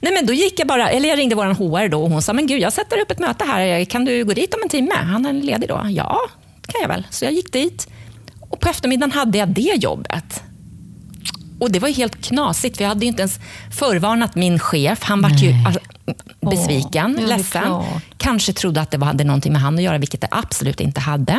Nej, 0.00 0.12
men 0.12 0.26
då 0.26 0.32
gick 0.32 0.60
jag 0.60 0.68
bara, 0.68 0.90
eller 0.90 1.08
jag 1.08 1.18
ringde 1.18 1.34
vår 1.34 1.44
HR 1.46 1.88
då 1.88 2.02
och 2.02 2.10
hon 2.10 2.22
sa, 2.22 2.32
men 2.32 2.46
gud, 2.46 2.60
jag 2.62 2.72
sätter 2.72 3.00
upp 3.00 3.10
ett 3.10 3.18
möte 3.18 3.44
här. 3.44 3.84
Kan 3.84 4.04
du 4.04 4.24
gå 4.24 4.32
dit 4.32 4.54
om 4.54 4.60
en 4.62 4.68
timme? 4.68 4.94
Han 4.94 5.26
är 5.26 5.32
ledig 5.32 5.68
då. 5.68 5.86
Ja, 5.90 6.18
det 6.66 6.72
kan 6.72 6.80
jag 6.80 6.88
väl. 6.88 7.06
Så 7.10 7.24
jag 7.24 7.32
gick 7.32 7.52
dit. 7.52 7.88
Och 8.50 8.60
på 8.60 8.68
eftermiddagen 8.68 9.12
hade 9.12 9.38
jag 9.38 9.48
det 9.48 9.74
jobbet. 9.76 10.42
Och 11.62 11.70
det 11.70 11.78
var 11.78 11.88
helt 11.88 12.24
knasigt, 12.24 12.76
för 12.76 12.84
jag 12.84 12.88
hade 12.88 13.06
inte 13.06 13.22
ens 13.22 13.40
förvarnat 13.70 14.34
min 14.34 14.58
chef. 14.58 15.02
Han 15.02 15.22
var 15.22 15.30
ju 15.30 15.54
besviken, 16.50 17.16
Åh, 17.20 17.26
ledsen. 17.28 17.82
Kanske 18.16 18.52
trodde 18.52 18.80
att 18.80 18.90
det 18.90 19.04
hade 19.04 19.24
någonting 19.24 19.52
med 19.52 19.62
han 19.62 19.74
att 19.74 19.82
göra, 19.82 19.98
vilket 19.98 20.20
det 20.20 20.28
absolut 20.30 20.80
inte 20.80 21.00
hade. 21.00 21.32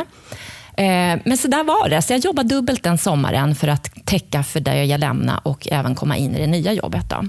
Eh, 0.78 1.20
Men 1.26 1.38
så 1.38 1.48
där 1.48 1.64
var 1.64 1.90
det. 1.90 2.02
Så 2.02 2.14
jag 2.14 2.20
jobbade 2.20 2.50
dubbelt 2.50 2.84
den 2.84 2.98
sommaren 2.98 3.56
för 3.56 3.68
att 3.68 4.06
täcka 4.06 4.44
för 4.44 4.60
det 4.60 4.86
jag 4.86 5.00
lämnade 5.00 5.40
och 5.44 5.68
även 5.72 5.96
komma 5.96 6.18
in 6.18 6.36
i 6.36 6.40
det 6.40 6.48
nya 6.48 6.74
jobbet. 6.74 7.10
Då. 7.10 7.24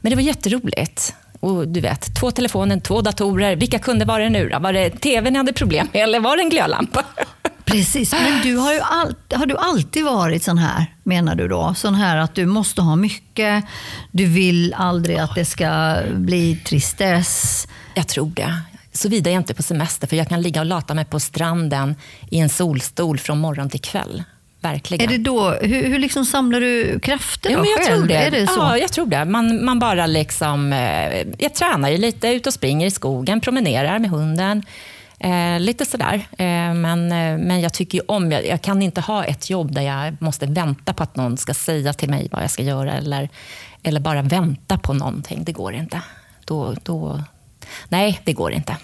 Men 0.00 0.10
det 0.10 0.16
var 0.16 0.22
jätteroligt. 0.22 1.14
Och 1.40 1.68
du 1.68 1.80
vet, 1.80 2.14
två 2.20 2.30
telefoner, 2.30 2.80
två 2.80 3.00
datorer. 3.00 3.56
Vilka 3.56 3.78
kunde 3.78 4.04
var 4.04 4.20
det 4.20 4.30
nu 4.30 4.48
då? 4.48 4.58
Var 4.58 4.72
det 4.72 4.90
tv 4.90 5.30
ni 5.30 5.36
hade 5.36 5.52
problem 5.52 5.88
med 5.92 6.02
eller 6.02 6.20
var 6.20 6.36
det 6.36 6.42
en 6.42 6.50
glödlampa? 6.50 7.04
Precis, 7.70 8.12
men 8.12 8.42
du 8.42 8.56
har, 8.56 8.72
ju 8.72 8.80
all, 8.80 9.14
har 9.34 9.46
du 9.46 9.56
alltid 9.56 10.04
varit 10.04 10.44
sån 10.44 10.58
här, 10.58 10.86
menar 11.02 11.34
du 11.34 11.48
då? 11.48 11.74
Sån 11.76 11.94
här 11.94 12.16
att 12.16 12.34
du 12.34 12.46
måste 12.46 12.82
ha 12.82 12.96
mycket, 12.96 13.64
du 14.10 14.26
vill 14.26 14.74
aldrig 14.74 15.18
att 15.18 15.34
det 15.34 15.44
ska 15.44 15.96
bli 16.14 16.56
tristess. 16.56 17.68
Jag 17.94 18.08
tror 18.08 18.30
det. 18.34 18.60
Såvida 18.92 19.30
jag 19.30 19.40
inte 19.40 19.52
är 19.52 19.54
på 19.54 19.62
semester, 19.62 20.06
för 20.06 20.16
jag 20.16 20.28
kan 20.28 20.42
ligga 20.42 20.60
och 20.60 20.66
lata 20.66 20.94
mig 20.94 21.04
på 21.04 21.20
stranden 21.20 21.94
i 22.30 22.38
en 22.38 22.48
solstol 22.48 23.18
från 23.18 23.38
morgon 23.38 23.70
till 23.70 23.80
kväll. 23.80 24.22
Verkligen. 24.60 25.08
Är 25.08 25.18
det 25.18 25.24
då, 25.24 25.50
hur, 25.50 25.88
hur 25.88 25.98
liksom 25.98 26.24
samlar 26.24 26.60
du 26.60 27.00
krafter 27.00 27.50
Ja, 27.50 27.58
men 27.58 27.70
jag 27.70 27.86
själv? 27.86 27.96
tror 27.98 28.08
det. 28.08 28.14
Är 28.14 28.30
det 28.30 28.46
så? 28.46 28.60
Ja, 28.60 28.78
jag 28.78 28.92
tror 28.92 29.06
det. 29.06 29.24
Man, 29.24 29.64
man 29.64 29.78
bara 29.78 30.06
liksom, 30.06 30.72
eh, 30.72 31.26
jag 31.38 31.54
tränar 31.54 31.88
ju 31.88 31.98
lite, 31.98 32.28
ut 32.28 32.46
och 32.46 32.54
springer 32.54 32.86
i 32.86 32.90
skogen, 32.90 33.40
promenerar 33.40 33.98
med 33.98 34.10
hunden. 34.10 34.62
Eh, 35.20 35.60
lite 35.60 35.84
sådär. 35.84 36.14
Eh, 36.14 36.74
men, 36.74 37.12
eh, 37.12 37.38
men 37.46 37.60
jag 37.60 37.72
tycker 37.72 37.98
ju 37.98 38.04
om, 38.08 38.32
jag, 38.32 38.46
jag 38.46 38.62
kan 38.62 38.82
inte 38.82 39.00
ha 39.00 39.24
ett 39.24 39.50
jobb 39.50 39.72
där 39.72 39.82
jag 39.82 40.16
måste 40.22 40.46
vänta 40.46 40.92
på 40.92 41.02
att 41.02 41.16
någon 41.16 41.36
ska 41.36 41.54
säga 41.54 41.92
till 41.92 42.10
mig 42.10 42.28
vad 42.32 42.42
jag 42.42 42.50
ska 42.50 42.62
göra 42.62 42.92
eller, 42.92 43.28
eller 43.82 44.00
bara 44.00 44.22
vänta 44.22 44.78
på 44.78 44.92
någonting. 44.92 45.44
Det 45.44 45.52
går 45.52 45.74
inte. 45.74 46.00
Då, 46.44 46.74
då, 46.82 47.22
nej, 47.88 48.20
det 48.24 48.32
går 48.32 48.52
inte. 48.52 48.76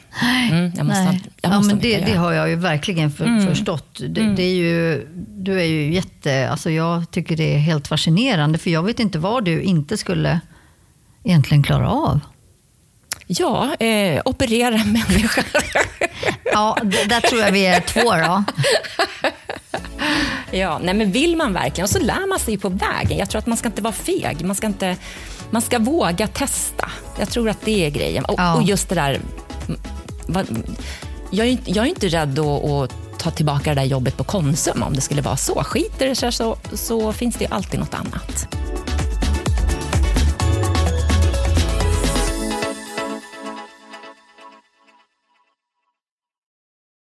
Mm, 0.50 0.72
jag 0.76 0.86
måste, 0.86 1.04
Nej. 1.04 1.20
jag 1.40 1.52
ja, 1.52 1.56
måste 1.56 1.74
men 1.74 1.82
det, 1.82 1.98
det 1.98 2.14
har 2.14 2.32
jag 2.32 2.48
ju 2.48 2.56
verkligen 2.56 3.10
för, 3.10 3.24
Mm. 3.24 3.46
förstått. 3.46 4.00
Det, 4.08 4.34
det 4.36 4.42
är 4.42 4.54
ju, 4.54 5.06
du 5.28 5.60
är 5.60 5.64
ju 5.64 5.94
jätte... 5.94 6.48
Alltså 6.50 6.70
jag 6.70 7.10
tycker 7.10 7.36
det 7.36 7.54
är 7.54 7.58
helt 7.58 7.88
fascinerande, 7.88 8.58
för 8.58 8.70
jag 8.70 8.82
vet 8.82 9.00
inte 9.00 9.18
vad 9.18 9.44
du 9.44 9.62
inte 9.62 9.96
skulle 9.96 10.40
egentligen 11.24 11.62
klara 11.62 11.90
av. 11.90 12.20
Ja, 13.26 13.74
eh, 13.74 14.22
operera 14.24 14.74
en 14.80 14.92
människa. 14.92 15.44
Ja, 16.52 16.76
där 17.08 17.20
tror 17.20 17.40
jag 17.40 17.52
vi 17.52 17.66
är 17.66 17.80
två 17.80 18.12
då. 18.14 18.44
Ja, 20.50 20.80
nej 20.82 20.94
men 20.94 21.12
vill 21.12 21.36
man 21.36 21.52
verkligen, 21.52 21.84
och 21.84 21.90
så 21.90 21.98
lär 21.98 22.28
man 22.28 22.38
sig 22.38 22.58
på 22.58 22.68
vägen. 22.68 23.18
Jag 23.18 23.30
tror 23.30 23.38
att 23.38 23.46
man 23.46 23.56
ska 23.56 23.68
inte 23.68 23.82
vara 23.82 23.92
feg. 23.92 24.44
Man 24.44 24.56
ska, 24.56 24.66
inte, 24.66 24.96
man 25.50 25.62
ska 25.62 25.78
våga 25.78 26.26
testa. 26.26 26.90
Jag 27.18 27.30
tror 27.30 27.48
att 27.48 27.60
det 27.64 27.86
är 27.86 27.90
grejen. 27.90 28.24
Och, 28.24 28.34
Ja. 28.38 28.54
och 28.54 28.62
just 28.62 28.88
det 28.88 28.94
där... 28.94 29.20
Jag 31.30 31.46
är, 31.46 31.50
inte- 31.50 31.70
jag 31.70 31.84
är 31.84 31.88
inte 31.88 32.08
rädd 32.08 32.38
att, 32.38 32.64
att 32.64 33.18
ta 33.18 33.30
tillbaka 33.30 33.74
det 33.74 33.80
där 33.80 33.86
jobbet 33.88 34.16
på 34.16 34.24
Konsum 34.24 34.82
om 34.82 34.94
det 34.94 35.00
skulle 35.00 35.22
vara 35.22 35.36
så. 35.36 35.62
Skiter 35.64 36.06
det 36.08 36.14
sig 36.14 36.32
så, 36.32 36.56
så 36.72 37.12
finns 37.12 37.36
det 37.36 37.44
ju 37.44 37.50
alltid 37.50 37.80
något 37.80 37.94
annat. 37.94 38.48